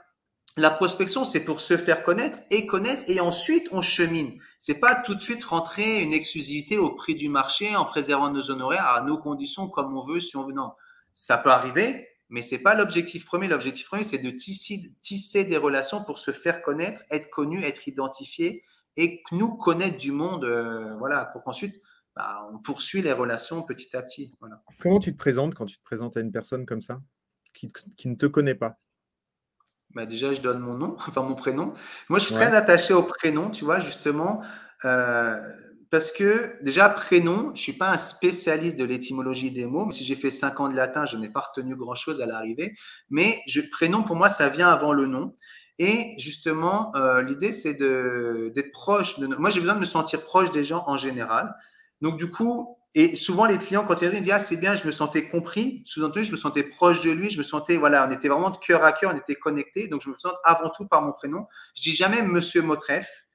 [0.57, 4.39] la prospection, c'est pour se faire connaître et connaître, et ensuite on chemine.
[4.59, 8.51] C'est pas tout de suite rentrer une exclusivité au prix du marché en préservant nos
[8.51, 10.53] honoraires à nos conditions comme on veut, si on veut.
[10.53, 10.73] Non,
[11.13, 13.47] ça peut arriver, mais c'est pas l'objectif premier.
[13.47, 17.87] L'objectif premier, c'est de tisser, tisser, des relations pour se faire connaître, être connu, être
[17.87, 18.63] identifié
[18.97, 21.81] et nous connaître du monde, euh, voilà, pour qu'ensuite
[22.15, 24.35] bah, on poursuit les relations petit à petit.
[24.39, 24.61] Voilà.
[24.79, 27.01] Comment tu te présentes quand tu te présentes à une personne comme ça,
[27.53, 28.77] qui, qui ne te connaît pas?
[29.95, 31.73] Bah déjà, je donne mon nom, enfin mon prénom.
[32.09, 34.41] Moi, je suis très attaché au prénom, tu vois, justement,
[34.85, 35.51] euh,
[35.91, 40.03] parce que déjà, prénom, je suis pas un spécialiste de l'étymologie des mots, mais si
[40.03, 42.75] j'ai fait cinq ans de latin, je n'ai pas retenu grand-chose à l'arrivée.
[43.09, 45.35] Mais je, prénom, pour moi, ça vient avant le nom.
[45.79, 49.17] Et justement, euh, l'idée, c'est d'être proche.
[49.17, 51.55] De, moi, j'ai besoin de me sentir proche des gens en général.
[52.01, 54.75] Donc, du coup, et souvent, les clients, quand ils arrivent, ils disent Ah, c'est bien,
[54.75, 55.83] je me sentais compris.
[55.85, 57.29] Sous-entendu, je me sentais proche de lui.
[57.31, 59.87] Je me sentais, voilà, on était vraiment de cœur à cœur, on était connectés.
[59.87, 61.47] Donc, je me sens avant tout par mon prénom.
[61.75, 63.25] Je dis jamais Monsieur Motref.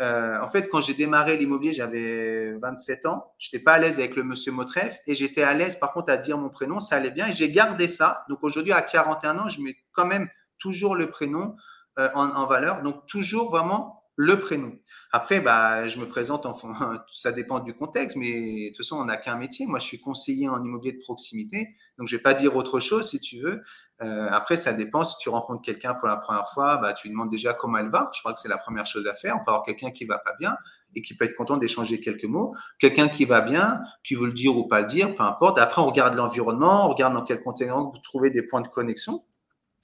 [0.00, 3.32] Euh, en fait, quand j'ai démarré l'immobilier, j'avais 27 ans.
[3.38, 6.12] Je n'étais pas à l'aise avec le Monsieur Motref et j'étais à l'aise, par contre,
[6.12, 6.80] à dire mon prénom.
[6.80, 8.24] Ça allait bien et j'ai gardé ça.
[8.28, 10.28] Donc, aujourd'hui, à 41 ans, je mets quand même
[10.58, 11.54] toujours le prénom
[11.98, 12.80] euh, en, en valeur.
[12.80, 14.72] Donc, toujours vraiment le prénom.
[15.12, 18.30] Après, bah, je me présente, enfin, ça dépend du contexte, mais
[18.64, 19.66] de toute façon, on n'a qu'un métier.
[19.66, 23.08] Moi, je suis conseiller en immobilier de proximité, donc je vais pas dire autre chose
[23.08, 23.62] si tu veux.
[24.02, 25.04] Euh, après, ça dépend.
[25.04, 27.88] Si tu rencontres quelqu'un pour la première fois, bah, tu lui demandes déjà comment elle
[27.88, 28.10] va.
[28.14, 29.36] Je crois que c'est la première chose à faire.
[29.36, 30.54] On peut avoir quelqu'un qui va pas bien
[30.94, 32.54] et qui peut être content d'échanger quelques mots.
[32.78, 35.58] Quelqu'un qui va bien, qui veut le dire ou pas le dire, peu importe.
[35.58, 39.22] Après, on regarde l'environnement, on regarde dans quel contexte vous trouvez des points de connexion.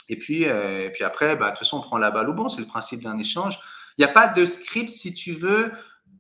[0.09, 2.51] Et puis, euh, puis après, bah, de toute façon, on prend la balle au bon.
[2.51, 3.59] C'est le principe d'un échange.
[3.99, 5.73] Il n'y a pas de script, si tu veux,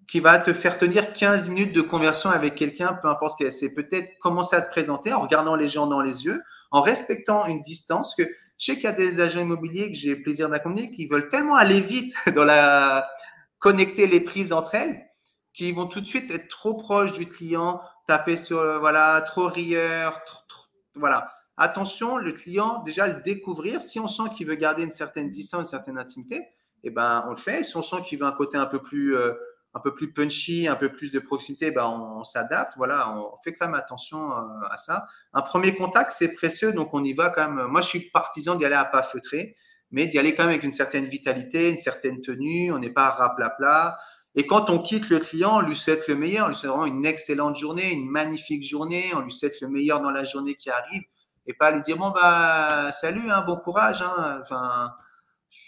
[0.09, 3.53] qui va te faire tenir 15 minutes de conversion avec quelqu'un, peu importe ce qu'il
[3.53, 7.47] C'est peut-être commencer à te présenter en regardant les gens dans les yeux, en respectant
[7.47, 8.14] une distance.
[8.14, 8.22] Que
[8.59, 11.57] je sais qu'il y a des agents immobiliers que j'ai plaisir d'accompagner qui veulent tellement
[11.57, 13.09] aller vite dans la
[13.59, 15.05] connecter les prises entre elles,
[15.53, 20.22] qu'ils vont tout de suite être trop proches du client, taper sur voilà trop rieur,
[20.95, 21.33] voilà.
[21.59, 23.81] Attention, le client déjà le découvrir.
[23.81, 26.47] Si on sent qu'il veut garder une certaine distance, une certaine intimité,
[26.85, 27.64] eh ben, on le fait.
[27.64, 29.35] Si on sent qu'il veut un côté un peu plus, euh,
[29.74, 32.74] un peu plus punchy, un peu plus de proximité, ben, on, s'adapte.
[32.77, 35.07] Voilà, on fait quand même attention euh, à ça.
[35.33, 37.66] Un premier contact, c'est précieux, donc on y va quand même.
[37.66, 39.57] Moi, je suis partisan d'y aller à pas feutré,
[39.91, 42.72] mais d'y aller quand même avec une certaine vitalité, une certaine tenue.
[42.72, 43.99] On n'est pas raplapla.
[44.39, 46.47] Et quand on quitte le client, on lui souhaite le meilleur.
[46.47, 49.05] On lui souhaite vraiment une excellente journée, une magnifique journée.
[49.14, 51.03] On lui souhaite le meilleur dans la journée qui arrive.
[51.47, 54.03] Et pas lui dire, bon, bah, salut, hein, bon courage.
[54.03, 54.39] Hein.
[54.43, 54.93] Enfin,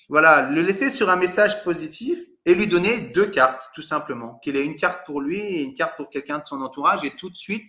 [0.09, 4.39] voilà, le laisser sur un message positif et lui donner deux cartes, tout simplement.
[4.43, 7.11] Qu'il ait une carte pour lui et une carte pour quelqu'un de son entourage et
[7.11, 7.68] tout de suite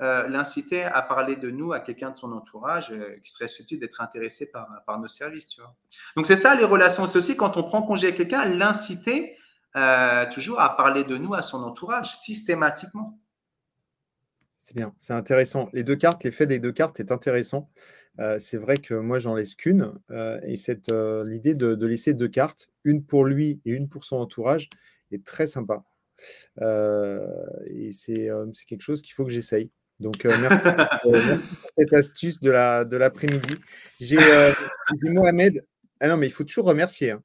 [0.00, 3.80] euh, l'inciter à parler de nous à quelqu'un de son entourage euh, qui serait susceptible
[3.80, 5.56] d'être intéressé par, nos services.
[6.16, 9.36] Donc c'est ça les relations, c'est aussi quand on prend congé avec quelqu'un, l'inciter
[9.76, 13.20] euh, toujours à parler de nous à son entourage systématiquement.
[14.58, 15.68] C'est bien, c'est intéressant.
[15.72, 17.70] Les deux cartes, l'effet des deux cartes est intéressant.
[18.20, 19.92] Euh, c'est vrai que moi, j'en laisse qu'une.
[20.10, 24.04] Euh, et cette, euh, l'idée de, laisser deux cartes, une pour lui et une pour
[24.04, 24.68] son entourage,
[25.10, 25.84] est très sympa.
[26.60, 28.28] et c'est,
[28.66, 29.70] quelque chose qu'il faut que j'essaye.
[30.00, 30.62] Donc, merci,
[31.02, 31.16] pour
[31.78, 33.56] cette astuce de, la, de l'après-midi.
[34.00, 34.18] J'ai,
[35.02, 35.64] Mohamed.
[36.00, 37.12] Ah non, mais il faut toujours remercier.
[37.12, 37.22] Hein.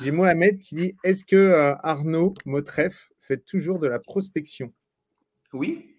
[0.00, 4.72] J'ai Mohamed qui dit Est-ce que Arnaud Motref fait toujours de la prospection?
[5.52, 5.91] Oui,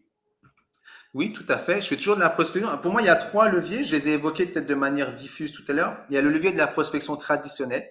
[1.13, 1.81] oui, tout à fait.
[1.81, 2.75] Je fais toujours de la prospection.
[2.79, 3.83] Pour moi, il y a trois leviers.
[3.83, 5.97] Je les ai évoqués peut-être de manière diffuse tout à l'heure.
[6.09, 7.87] Il y a le levier de la prospection traditionnelle,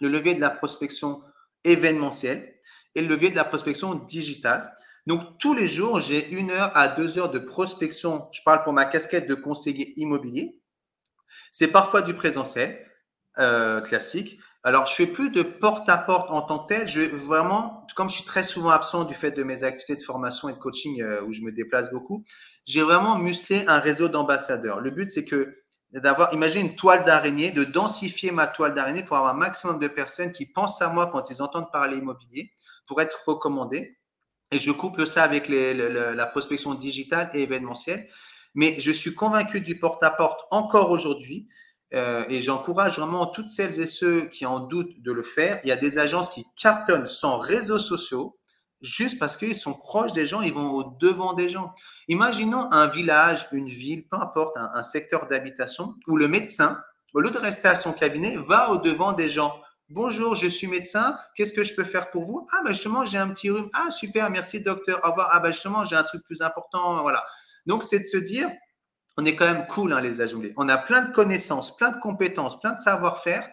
[0.00, 1.22] le levier de la prospection
[1.62, 2.54] événementielle
[2.96, 4.74] et le levier de la prospection digitale.
[5.06, 8.28] Donc, tous les jours, j'ai une heure à deux heures de prospection.
[8.32, 10.60] Je parle pour ma casquette de conseiller immobilier.
[11.52, 12.84] C'est parfois du présentiel
[13.38, 14.40] euh, classique.
[14.64, 16.88] Alors, je fais plus de porte-à-porte en tant que tel.
[16.88, 20.48] Je vraiment, comme je suis très souvent absent du fait de mes activités de formation
[20.48, 22.24] et de coaching euh, où je me déplace beaucoup,
[22.66, 24.80] j'ai vraiment musclé un réseau d'ambassadeurs.
[24.80, 25.54] Le but, c'est que
[25.92, 29.88] d'avoir, imagine une toile d'araignée, de densifier ma toile d'araignée pour avoir un maximum de
[29.88, 32.50] personnes qui pensent à moi quand ils entendent parler immobilier,
[32.86, 33.96] pour être recommandés.
[34.50, 38.08] Et je couple ça avec la prospection digitale et événementielle.
[38.54, 41.48] Mais je suis convaincu du porte-à-porte encore aujourd'hui.
[41.94, 45.60] Euh, et j'encourage vraiment toutes celles et ceux qui en doutent de le faire.
[45.64, 48.38] Il y a des agences qui cartonnent sans réseaux sociaux
[48.80, 51.74] juste parce qu'ils sont proches des gens, ils vont au devant des gens.
[52.08, 56.80] Imaginons un village, une ville, peu importe, un, secteur d'habitation où le médecin,
[57.14, 59.60] au lieu de rester à son cabinet, va au devant des gens.
[59.88, 61.18] Bonjour, je suis médecin.
[61.34, 62.46] Qu'est-ce que je peux faire pour vous?
[62.52, 63.70] Ah, ben justement, j'ai un petit rhume.
[63.72, 65.00] Ah, super, merci docteur.
[65.02, 65.30] Au revoir.
[65.32, 67.00] Ah, ben justement, j'ai un truc plus important.
[67.02, 67.24] Voilà.
[67.66, 68.50] Donc, c'est de se dire,
[69.18, 70.54] on est quand même cool, hein, les ajoutés.
[70.56, 73.46] On a plein de connaissances, plein de compétences, plein de savoir-faire.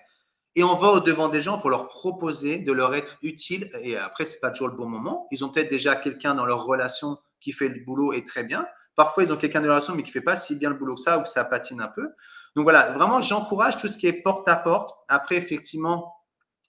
[0.58, 3.70] et on va au devant des gens pour leur proposer de leur être utile.
[3.82, 5.28] Et après, c'est pas toujours le bon moment.
[5.32, 8.66] Ils ont peut-être déjà quelqu'un dans leur relation qui fait le boulot et très bien.
[8.96, 10.96] Parfois, ils ont quelqu'un de leur relation mais qui fait pas si bien le boulot
[10.96, 12.10] que ça ou que ça patine un peu.
[12.56, 14.96] Donc voilà, vraiment, j'encourage tout ce qui est porte à porte.
[15.10, 16.16] Après, effectivement,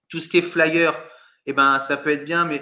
[0.08, 0.94] tout ce qui est flyer,
[1.44, 2.60] eh ben, ça peut être bien, mais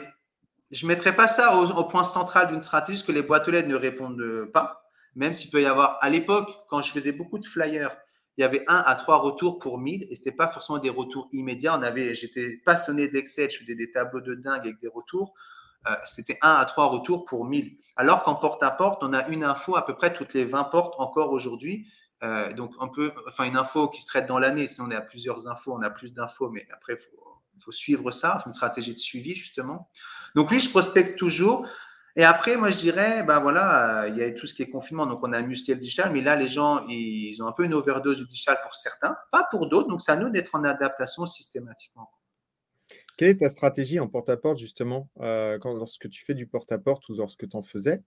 [0.72, 3.68] je ne mettrai pas ça au, point central d'une stratégie que les boîtes aux lettres
[3.68, 4.83] ne répondent pas.
[5.16, 7.96] Même s'il peut y avoir, à l'époque, quand je faisais beaucoup de flyers,
[8.36, 10.90] il y avait un à trois retours pour 1000 et ce n'était pas forcément des
[10.90, 11.78] retours immédiats.
[11.78, 15.34] On avait, j'étais passionné d'Excel, je faisais des tableaux de dingue avec des retours.
[15.86, 17.76] Euh, c'était un à trois retours pour 1000.
[17.96, 20.64] Alors qu'en porte à porte, on a une info à peu près toutes les 20
[20.64, 21.86] portes encore aujourd'hui.
[22.22, 24.66] Euh, donc, on peut, enfin, une info qui se traite dans l'année.
[24.66, 26.98] Si on est à plusieurs infos, on a plus d'infos, mais après, il
[27.60, 29.88] faut, suivre ça, une stratégie de suivi, justement.
[30.34, 31.66] Donc, oui, je prospecte toujours.
[32.16, 34.70] Et après, moi, je dirais, ben voilà, euh, il y a tout ce qui est
[34.70, 37.64] confinement, donc on a musclé le digital, mais là, les gens, ils ont un peu
[37.64, 39.88] une overdose du digital pour certains, pas pour d'autres.
[39.88, 42.08] Donc, c'est à nous d'être en adaptation systématiquement.
[43.16, 47.48] Quelle est ta stratégie en porte-à-porte, justement, euh, lorsque tu fais du porte-à-porte ou lorsque
[47.48, 48.02] tu en faisais,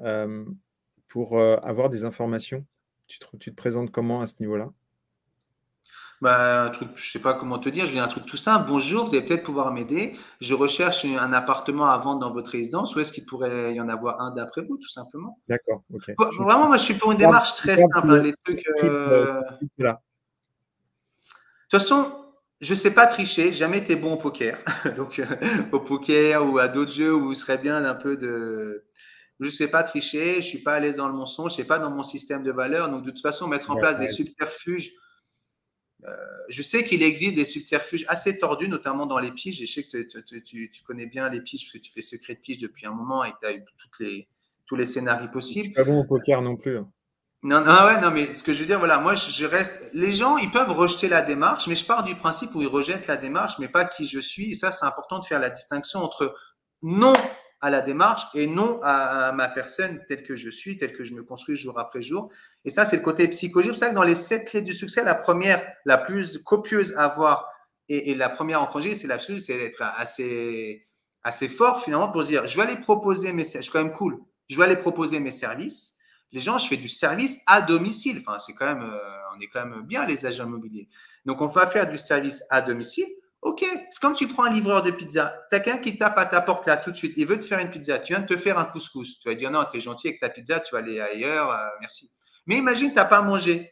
[0.00, 0.44] euh,
[1.08, 2.66] pour avoir des informations?
[3.06, 4.70] Tu te présentes comment à ce niveau-là?
[6.22, 8.66] Bah, un truc, je sais pas comment te dire, je viens un truc tout simple.
[8.68, 10.16] Bonjour, vous allez peut-être pouvoir m'aider.
[10.40, 12.96] Je recherche un appartement à vendre dans votre résidence.
[12.96, 15.38] Où est-ce qu'il pourrait y en avoir un d'après vous, tout simplement?
[15.48, 16.14] D'accord, ok.
[16.38, 18.10] Vraiment, moi, je suis pour une démarche très simple.
[18.10, 18.64] Hein, les trucs.
[18.82, 19.68] Euh, de
[21.68, 22.10] toute façon,
[22.62, 23.52] je sais pas tricher.
[23.52, 24.56] Jamais été bon au poker.
[24.96, 25.26] Donc, euh,
[25.72, 28.86] au poker ou à d'autres jeux où il serait bien un peu de
[29.40, 31.58] je ne sais pas tricher, je ne suis pas à l'aise dans le mensonge, je
[31.58, 32.88] ne sais pas dans mon système de valeurs.
[32.90, 35.05] Donc, de toute façon, mettre en place des subterfuges, euh,
[36.48, 39.58] je sais qu'il existe des subterfuges assez tordus, notamment dans les piges.
[39.60, 39.98] je sais que
[40.38, 43.24] tu, connais bien les piges parce que tu fais secret de pige depuis un moment
[43.24, 44.28] et que tu as eu toutes les,
[44.66, 45.74] tous les scénarios possibles.
[45.74, 46.78] Pas bon au poker non plus.
[46.78, 46.90] Hein.
[47.42, 49.90] Non, non, ouais, non, mais ce que je veux dire, voilà, moi, je reste.
[49.92, 53.06] Les gens, ils peuvent rejeter la démarche, mais je pars du principe où ils rejettent
[53.06, 54.52] la démarche, mais pas qui je suis.
[54.52, 56.34] Et ça, c'est important de faire la distinction entre
[56.82, 57.12] non
[57.66, 61.14] à la démarche et non à, ma personne telle que je suis, telle que je
[61.14, 62.30] me construis jour après jour.
[62.64, 63.74] Et ça, c'est le côté psychologique.
[63.74, 67.04] C'est ça que dans les sept clés du succès, la première, la plus copieuse à
[67.04, 67.50] avoir
[67.88, 70.86] et, la première en congé, c'est l'absolu, c'est d'être assez,
[71.22, 74.18] assez fort finalement pour dire, je vais aller proposer mes services, je quand même cool,
[74.48, 75.94] je vais aller proposer mes services.
[76.32, 78.18] Les gens, je fais du service à domicile.
[78.20, 78.98] Enfin, c'est quand même, euh,
[79.36, 80.88] on est quand même bien les agents immobiliers.
[81.24, 83.06] Donc, on va faire du service à domicile.
[83.42, 85.34] Ok, c'est comme tu prends un livreur de pizza.
[85.50, 87.14] Tu as quelqu'un qui tape à ta porte là tout de suite.
[87.16, 87.98] Il veut te faire une pizza.
[87.98, 89.18] Tu viens de te faire un couscous.
[89.20, 91.50] Tu vas dire non, tu es gentil avec ta pizza, tu vas aller ailleurs.
[91.50, 92.10] Euh, merci.
[92.46, 93.70] Mais imagine, tu n'as pas mangé.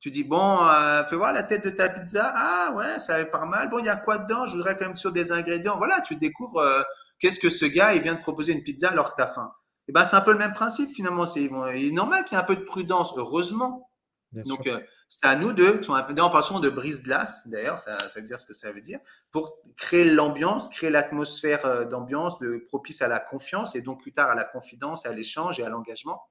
[0.00, 2.32] Tu dis bon, euh, fais voir la tête de ta pizza.
[2.34, 3.68] Ah ouais, ça va pas mal.
[3.70, 4.46] Bon, il y a quoi dedans?
[4.46, 5.78] Je voudrais quand même sur des ingrédients.
[5.78, 6.82] Voilà, tu découvres euh,
[7.18, 9.50] qu'est-ce que ce gars, il vient de proposer une pizza alors que tu as faim.
[9.88, 11.26] Et eh ben, c'est un peu le même principe finalement.
[11.26, 13.90] C'est normal qu'il y ait un peu de prudence, heureusement.
[14.32, 14.68] Donc,
[15.08, 18.72] c'est à nous de, en parlant de brise-glace, d'ailleurs, ça, veut dire ce que ça
[18.72, 18.98] veut dire,
[19.30, 22.34] pour créer l'ambiance, créer l'atmosphère euh, d'ambiance
[22.68, 25.68] propice à la confiance et donc plus tard à la confidence, à l'échange et à
[25.68, 26.22] l'engagement.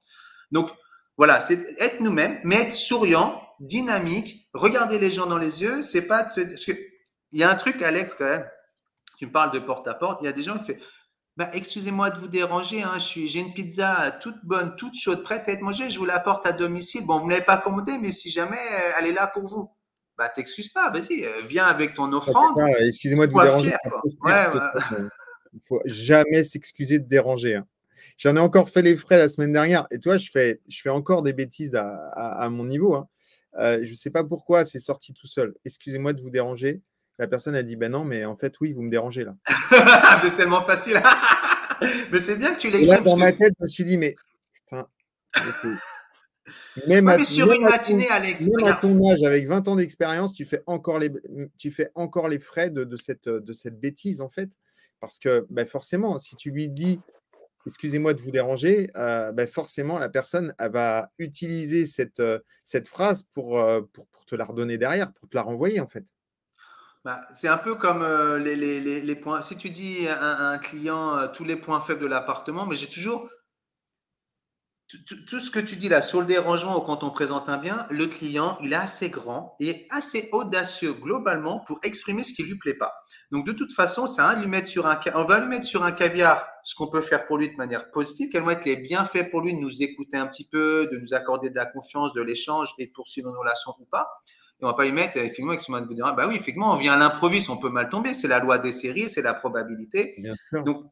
[0.50, 0.70] Donc,
[1.16, 6.06] voilà, c'est être nous-mêmes, mais être souriant, dynamique, regarder les gens dans les yeux, c'est
[6.06, 6.76] pas de se, que
[7.32, 8.46] il y a un truc, Alex, quand même.
[9.18, 10.20] Tu me parles de porte à porte.
[10.22, 10.78] Il y a des gens qui font
[11.36, 15.52] bah, excusez-moi de vous déranger, hein, j'ai une pizza toute bonne, toute chaude, prête à
[15.52, 17.04] être mangée, je vous la porte à domicile.
[17.04, 19.70] Bon, vous ne l'avez pas commandée, mais si jamais euh, elle est là pour vous,
[20.16, 22.58] bah t'excuses pas, vas-y, euh, viens avec ton offrande.
[22.80, 23.74] Excusez-moi de vous déranger.
[25.52, 27.56] Il faut jamais s'excuser de déranger.
[27.56, 27.66] Hein.
[28.16, 29.86] J'en ai encore fait les frais la semaine dernière.
[29.90, 32.94] Et toi, je fais, je fais encore des bêtises à, mon niveau.
[32.94, 33.08] Hein.
[33.58, 35.54] Euh, je ne sais pas pourquoi c'est sorti tout seul.
[35.64, 36.80] Excusez-moi de vous déranger.
[37.18, 39.34] La personne a dit Ben non, mais en fait, oui, vous me dérangez là.
[40.22, 41.00] c'est tellement facile.
[42.12, 43.04] mais c'est bien que tu l'exprimes.
[43.04, 44.16] Dans ma tête, je me suis dit Mais
[44.52, 44.86] putain,
[46.86, 50.44] même, à, sur une matinée, Alex, même à ton âge, avec 20 ans d'expérience, tu
[50.44, 51.10] fais encore les,
[51.58, 54.50] tu fais encore les frais de, cette, de cette bêtise en fait.
[55.00, 57.00] Parce que ben forcément, si tu lui dis
[57.66, 62.88] excusez-moi de vous déranger, euh, ben forcément, la personne elle va utiliser cette, euh, cette
[62.88, 66.04] phrase pour, euh, pour, pour, te la redonner derrière, pour te la renvoyer en fait.
[67.06, 69.40] Bah, c'est un peu comme euh, les, points.
[69.40, 72.88] Si tu dis à un, client euh, tous les points faibles de l'appartement, mais j'ai
[72.88, 73.28] toujours.
[75.28, 77.86] Tout ce que tu dis là sur le dérangement ou quand on présente un bien,
[77.90, 82.58] le client, il est assez grand et assez audacieux globalement pour exprimer ce qui lui
[82.58, 82.92] plaît pas.
[83.30, 85.84] Donc de toute façon, c'est un lui mettre sur un, on va lui mettre sur
[85.84, 88.76] un caviar ce qu'on peut faire pour lui de manière positive, quels vont être les
[88.76, 92.12] bienfaits pour lui de nous écouter un petit peu, de nous accorder de la confiance,
[92.14, 94.08] de l'échange et de poursuivre nos relations ou pas.
[94.60, 96.94] Et on va pas y mettre, effectivement, de vous dire, bah oui, effectivement, on vient
[96.94, 98.14] à l'improviste, on peut mal tomber.
[98.14, 100.16] C'est la loi des séries, c'est la probabilité.
[100.52, 100.84] Donc,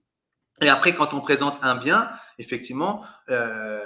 [0.60, 3.80] Et après, quand on présente un bien, effectivement, euh,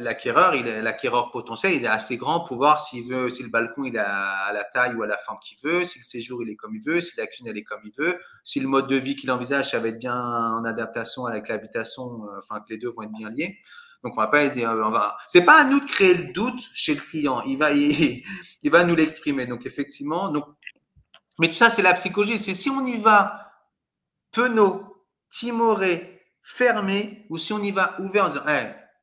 [0.00, 3.84] l'acquéreur, il l'acquéreur potentiel, il est assez grand pour voir s'il veut, si le balcon
[3.84, 6.50] il est à, la taille ou à la forme qu'il veut, si le séjour il
[6.50, 8.88] est comme il veut, si la cuisine elle est comme il veut, si le mode
[8.88, 12.70] de vie qu'il envisage, ça va être bien en adaptation avec l'habitation, euh, enfin que
[12.70, 13.58] les deux vont être bien liés.
[14.02, 15.16] Donc on va pas dire, on va.
[15.28, 17.42] C'est pas à nous de créer le doute chez le client.
[17.42, 18.22] Il va, il,
[18.70, 19.46] va nous l'exprimer.
[19.46, 20.46] Donc effectivement, donc,
[21.38, 22.38] mais tout ça c'est la psychologie.
[22.38, 23.52] C'est si on y va
[24.32, 28.44] penaud, timoré, fermé, ou si on y va ouvert en disant,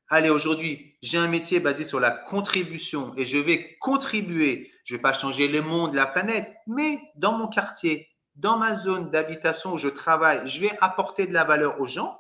[0.10, 4.72] allez, aujourd'hui, j'ai un métier basé sur la contribution et je vais contribuer.
[4.84, 9.12] Je vais pas changer le monde, la planète, mais dans mon quartier, dans ma zone
[9.12, 12.20] d'habitation où je travaille, je vais apporter de la valeur aux gens.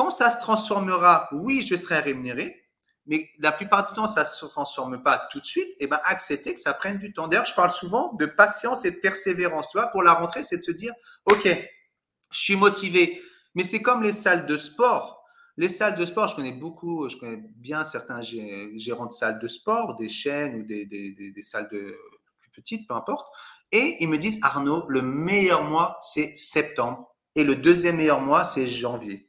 [0.00, 2.64] Quand ça se transformera, oui, je serai rémunéré,
[3.04, 5.68] mais la plupart du temps, ça ne se transforme pas tout de suite.
[5.72, 7.28] Et eh ben, accepter que ça prenne du temps.
[7.28, 9.68] D'ailleurs, je parle souvent de patience et de persévérance.
[9.68, 10.94] Tu pour la rentrée, c'est de se dire,
[11.26, 13.20] OK, je suis motivé.
[13.54, 15.22] Mais c'est comme les salles de sport.
[15.58, 19.48] Les salles de sport, je connais beaucoup, je connais bien certains gérants de salles de
[19.48, 21.94] sport, des chaînes ou des, des, salles de
[22.40, 23.28] plus petites, peu importe.
[23.70, 27.14] Et ils me disent, Arnaud, le meilleur mois, c'est septembre.
[27.34, 29.28] Et le deuxième meilleur mois, c'est janvier.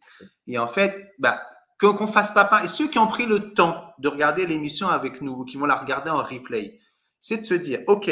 [0.51, 1.41] Et en fait, bah,
[1.79, 2.49] qu'on fasse pas.
[2.63, 5.65] Et ceux qui ont pris le temps de regarder l'émission avec nous, ou qui vont
[5.65, 6.79] la regarder en replay,
[7.19, 8.09] c'est de se dire, OK,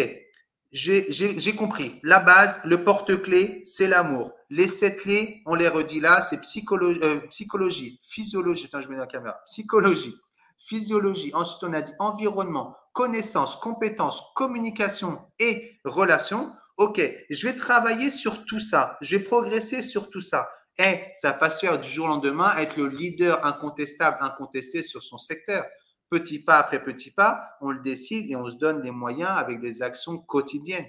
[0.71, 1.99] j'ai compris.
[2.03, 4.31] La base, le porte-clés, c'est l'amour.
[4.49, 8.65] Les sept clés, on les redit là, c'est psychologie, euh, psychologie, physiologie.
[8.65, 9.39] Attends, je mets la caméra.
[9.45, 10.15] Psychologie,
[10.65, 11.31] physiologie.
[11.33, 16.51] Ensuite, on a dit environnement, connaissance, compétences, communication et relations.
[16.77, 18.97] OK, je vais travailler sur tout ça.
[19.01, 20.49] Je vais progresser sur tout ça.
[20.79, 24.81] Et ça va pas se faire du jour au lendemain, être le leader incontestable, incontesté
[24.81, 25.63] sur son secteur
[26.09, 29.59] petit pas après petit pas, on le décide et on se donne des moyens avec
[29.59, 30.87] des actions quotidiennes.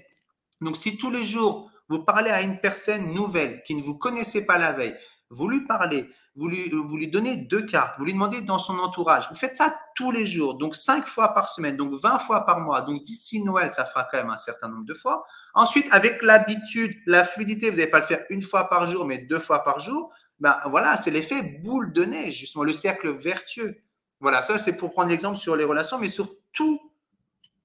[0.61, 4.45] Donc, si tous les jours, vous parlez à une personne nouvelle qui ne vous connaissait
[4.45, 4.95] pas la veille,
[5.29, 9.35] vous lui parlez, vous lui, donnez deux cartes, vous lui demandez dans son entourage, vous
[9.35, 12.81] faites ça tous les jours, donc cinq fois par semaine, donc 20 fois par mois,
[12.81, 15.25] donc d'ici Noël, ça fera quand même un certain nombre de fois.
[15.53, 19.17] Ensuite, avec l'habitude, la fluidité, vous n'allez pas le faire une fois par jour, mais
[19.17, 23.75] deux fois par jour, ben voilà, c'est l'effet boule de neige, justement, le cercle vertueux.
[24.21, 26.79] Voilà, ça c'est pour prendre l'exemple sur les relations, mais sur tout,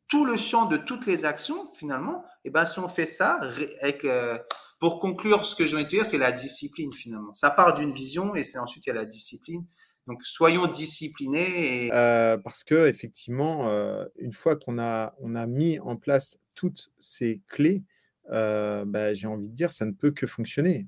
[0.08, 3.40] tout le champ de toutes les actions, finalement, et eh ben, si on fait ça,
[3.80, 4.38] avec, euh,
[4.78, 7.34] pour conclure, ce que je vais te dire, c'est la discipline finalement.
[7.34, 9.64] Ça part d'une vision et c'est ensuite il y a la discipline.
[10.06, 11.90] Donc soyons disciplinés.
[11.92, 16.90] Euh, parce que effectivement, euh, une fois qu'on a, on a mis en place toutes
[16.98, 17.82] ces clés,
[18.28, 20.86] bah, j'ai envie de dire, ça ne peut que fonctionner.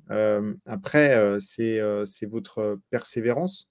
[0.67, 1.81] après, c'est
[2.27, 3.69] votre persévérance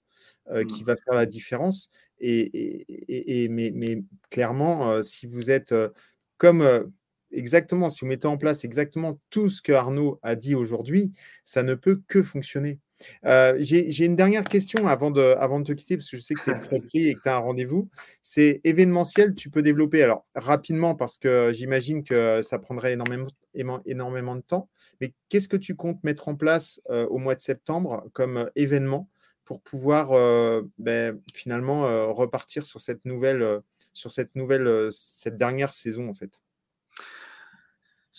[0.50, 1.90] euh, qui va faire la différence.
[2.20, 5.90] Et, et, mais, mais, clairement, euh, si vous êtes euh,
[6.38, 6.90] comme
[7.32, 11.12] exactement, si vous mettez en place exactement tout ce que Arnaud a dit aujourd'hui,
[11.44, 12.78] ça ne peut que fonctionner.
[13.58, 16.42] J'ai une dernière question avant de, avant de te quitter, parce que je sais que
[16.42, 17.88] tu es très pris et que tu as un rendez-vous.
[18.22, 23.28] C'est événementiel, tu peux développer alors rapidement, parce que j'imagine que ça prendrait énormément,
[23.84, 24.68] énormément de temps.
[25.00, 29.08] Mais qu'est-ce que tu comptes mettre en place au mois de septembre comme événement
[29.48, 33.60] pour pouvoir euh, ben, finalement euh, repartir sur cette nouvelle, euh,
[33.94, 36.38] sur cette nouvelle, cette dernière saison en fait?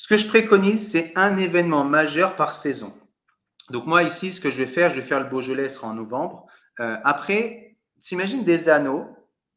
[0.02, 2.94] Ce que je préconise, c'est un événement majeur par saison.
[3.70, 6.48] Donc moi ici, ce que je vais faire, je vais faire le Beaujolais, en novembre.
[6.78, 9.10] après, s'imagine des anneaux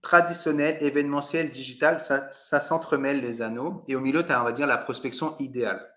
[0.03, 3.85] traditionnels, événementiels, digital, ça, s'entremêle les anneaux.
[3.87, 5.89] Et au milieu, tu as, on va dire, la prospection idéale.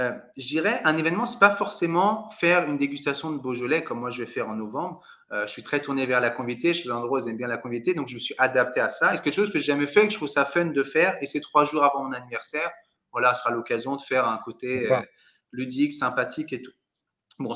[0.00, 4.10] Euh, je dirais, un événement, c'est pas forcément faire une dégustation de Beaujolais comme moi
[4.10, 5.02] je vais faire en novembre.
[5.32, 6.72] Euh, je suis très tourné vers la convivialité.
[6.72, 8.88] Je suis un endroit où j'aime bien la convivialité, donc je me suis adapté à
[8.88, 9.14] ça.
[9.14, 11.18] C'est quelque chose que j'ai jamais fait, que je trouve ça fun de faire.
[11.20, 12.70] Et c'est trois jours avant mon anniversaire.
[13.18, 15.00] Voilà, ce sera l'occasion de faire un côté euh,
[15.52, 16.72] ludique, sympathique et tout.
[17.38, 17.54] Bon,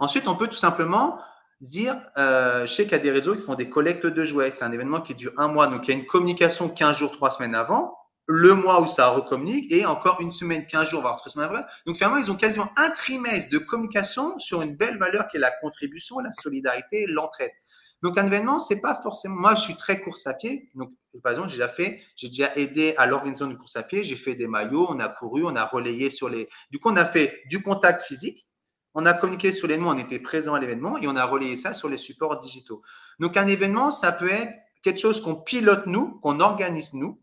[0.00, 1.20] ensuite on peut tout simplement
[1.60, 4.50] dire, je sais qu'il y a des réseaux qui font des collectes de jouets.
[4.50, 7.12] C'est un événement qui dure un mois, donc il y a une communication 15 jours,
[7.12, 7.99] trois semaines avant
[8.32, 11.64] le mois où ça recommunique et encore une semaine, 15 jours, voire trois semaines après.
[11.84, 15.40] Donc finalement, ils ont quasiment un trimestre de communication sur une belle valeur qui est
[15.40, 17.50] la contribution, la solidarité, l'entraide.
[18.04, 19.34] Donc un événement, c'est pas forcément.
[19.34, 20.70] Moi, je suis très course à pied.
[20.76, 20.92] Donc
[21.24, 24.04] par exemple, j'ai déjà fait, j'ai aidé à l'organisation d'une course à pied.
[24.04, 26.48] J'ai fait des maillots, on a couru, on a relayé sur les.
[26.70, 28.46] Du coup, on a fait du contact physique.
[28.94, 31.74] On a communiqué sur l'événement, on était présent à l'événement et on a relayé ça
[31.74, 32.82] sur les supports digitaux.
[33.20, 34.52] Donc un événement, ça peut être
[34.82, 37.20] quelque chose qu'on pilote nous, qu'on organise nous,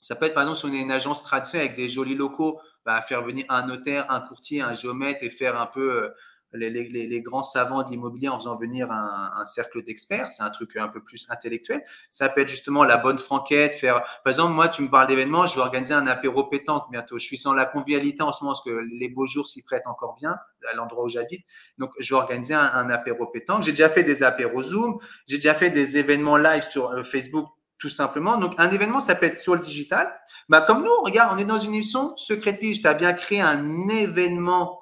[0.00, 2.60] ça peut être, par exemple, si on est une agence traditionnelle avec des jolis locaux,
[2.84, 6.08] bah, faire venir un notaire, un courtier, un géomètre et faire un peu, euh,
[6.52, 10.32] les, grands savants de l'immobilier en faisant venir un, cercle d'experts.
[10.32, 11.82] C'est un truc un peu plus intellectuel.
[12.10, 14.02] Ça peut être justement la bonne franquette, faire.
[14.24, 17.18] Par exemple, moi, tu me parles d'événements, je vais organiser un apéro pétanque bientôt.
[17.18, 19.86] Je suis dans la convivialité en ce moment parce que les beaux jours s'y prêtent
[19.86, 20.36] encore bien
[20.68, 21.44] à l'endroit où j'habite.
[21.78, 23.62] Donc, je vais organiser un, apéro pétanque.
[23.62, 24.98] J'ai déjà fait des apéros Zoom.
[25.26, 27.48] J'ai déjà fait des événements live sur euh, Facebook
[27.80, 28.36] tout simplement.
[28.36, 30.12] Donc, un événement, ça peut être sur le digital.
[30.48, 32.82] Bah, comme nous, regarde, on est dans une émission Secret Pige.
[32.82, 34.80] Tu as bien créé un événement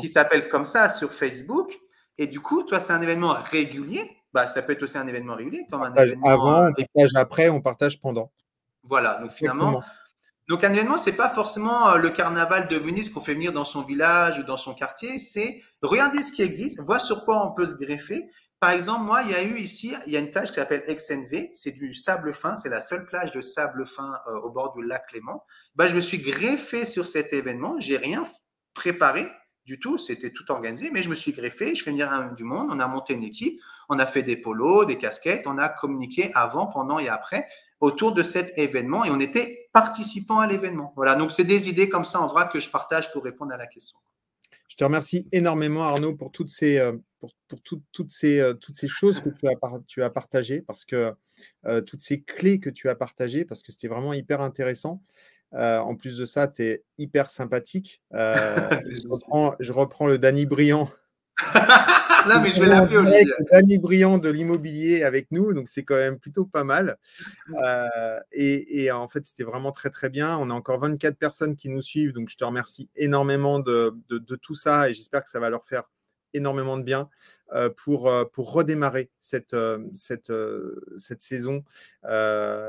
[0.00, 1.74] qui s'appelle comme ça sur Facebook.
[2.18, 4.18] Et du coup, toi, c'est un événement régulier.
[4.32, 6.26] Bah, ça peut être aussi un événement régulier, comme un événement.
[6.26, 8.30] Avant, on partage après, on partage pendant.
[8.82, 9.14] Voilà.
[9.22, 9.82] Donc, finalement,
[10.48, 13.64] donc un événement, c'est pas forcément euh, le carnaval de Venise qu'on fait venir dans
[13.64, 15.18] son village ou dans son quartier.
[15.18, 18.28] C'est regarder ce qui existe, voir sur quoi on peut se greffer
[18.64, 20.84] par exemple, moi, il y a eu ici, il y a une plage qui s'appelle
[20.88, 24.72] XNV, c'est du sable fin, c'est la seule plage de sable fin euh, au bord
[24.72, 25.44] du lac Clément.
[25.74, 28.24] Bah, je me suis greffé sur cet événement, j'ai rien
[28.72, 29.26] préparé
[29.66, 32.44] du tout, c'était tout organisé, mais je me suis greffé, je fais venir un, du
[32.44, 33.60] monde, on a monté une équipe,
[33.90, 37.46] on a fait des polos, des casquettes, on a communiqué avant, pendant et après
[37.80, 40.94] autour de cet événement et on était participants à l'événement.
[40.96, 43.58] Voilà, donc c'est des idées comme ça en vrai que je partage pour répondre à
[43.58, 43.98] la question.
[44.68, 46.96] Je te remercie énormément, Arnaud, pour toutes ces, euh,
[47.48, 47.60] pour,
[47.92, 49.54] toutes, ces, euh, toutes ces choses que tu as,
[49.86, 51.12] tu as partagées, parce que
[51.66, 55.02] euh, toutes ces clés que tu as partagées, parce que c'était vraiment hyper intéressant.
[55.52, 58.02] en plus de ça, tu es hyper sympathique.
[58.12, 60.90] je, reprends, je, reprends, le Danny Briand
[62.28, 63.24] non, mais je vais l'appeler Olivier.
[63.50, 66.96] Dany Briand de l'immobilier avec nous, donc c'est quand même plutôt pas mal.
[67.62, 70.38] Euh, et, en fait, c'était vraiment très très bien.
[70.38, 74.36] On a encore 24 personnes qui nous suivent, donc je te remercie énormément de, de
[74.36, 75.90] tout ça et j'espère que ça va leur faire
[76.34, 77.08] énormément de bien.
[77.52, 80.32] Euh, pour, euh, pour redémarrer cette, euh, cette,
[80.96, 81.62] cette saison,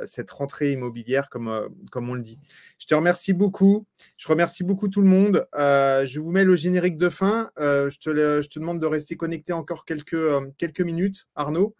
[0.03, 2.39] cette rentrée immobilière, comme, comme on le dit.
[2.77, 3.85] Je te remercie beaucoup.
[4.17, 5.47] Je remercie beaucoup tout le monde.
[5.53, 7.49] je vous mets le générique de fin.
[7.57, 10.17] je, te, je te demande de rester connecté encore quelques,
[10.57, 11.75] quelques minutes, Arnaud.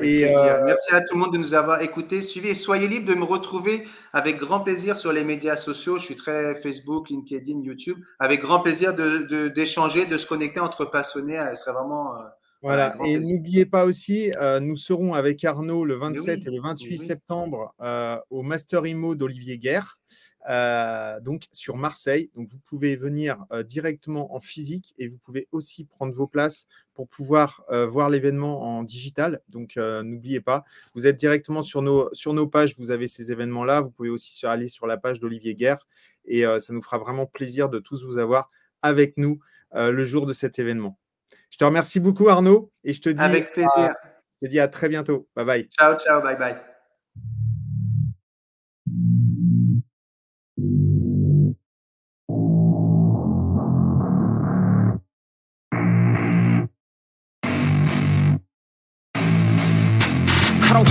[0.00, 0.26] Et,
[0.64, 2.22] Merci à tout le monde de nous avoir écoutés.
[2.22, 5.98] Suivez, soyez libre de me retrouver avec grand plaisir sur les médias sociaux.
[5.98, 7.98] Je suis très Facebook, LinkedIn, YouTube.
[8.18, 11.40] Avec grand plaisir d'échanger, de, de, se connecter entre passionnés.
[11.54, 12.12] Ce serait vraiment
[12.62, 16.98] voilà, et n'oubliez pas aussi, euh, nous serons avec Arnaud le 27 et le 28
[16.98, 19.98] septembre euh, au Master Imo d'Olivier Guerre,
[20.50, 22.30] euh, donc sur Marseille.
[22.36, 27.08] Donc vous pouvez venir directement en physique et vous pouvez aussi prendre vos places pour
[27.08, 29.40] pouvoir voir l'événement en digital.
[29.48, 33.80] Donc n'oubliez pas, vous êtes directement sur nos, sur nos pages, vous avez ces événements-là.
[33.80, 35.86] Vous pouvez aussi aller sur la page d'Olivier Guerre
[36.26, 38.50] et ça nous fera vraiment plaisir de tous vous avoir
[38.82, 39.40] avec nous
[39.74, 40.98] le jour de cet événement.
[41.50, 43.94] Je te remercie beaucoup, Arnaud, et je te dis, Avec plaisir.
[44.40, 45.28] je te dis à très bientôt.
[45.36, 45.68] Bye bye.
[45.78, 46.69] Ciao, ciao, bye bye.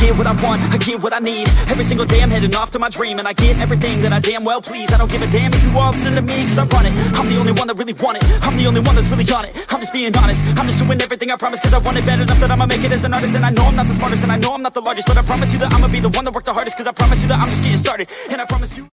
[0.10, 1.48] Get what I want, I get what I need.
[1.70, 4.20] Every single day I'm heading off to my dream And I get everything that I
[4.20, 4.92] damn well please.
[4.92, 6.94] I don't give a damn if you all listen to me Cause I run it,
[7.14, 8.24] I'm the only one that really want it.
[8.42, 9.56] I'm the only one that's really on it.
[9.70, 12.20] I'm just being honest, I'm just doing everything I promise Cause I want it bad
[12.22, 13.36] enough that I'ma make it as an artist.
[13.36, 15.18] And I know I'm not the smartest and I know I'm not the largest But
[15.18, 17.22] I promise you that I'ma be the one that worked the hardest Cause I promise
[17.22, 18.10] you that I'm just getting started.
[18.30, 18.90] And I promise you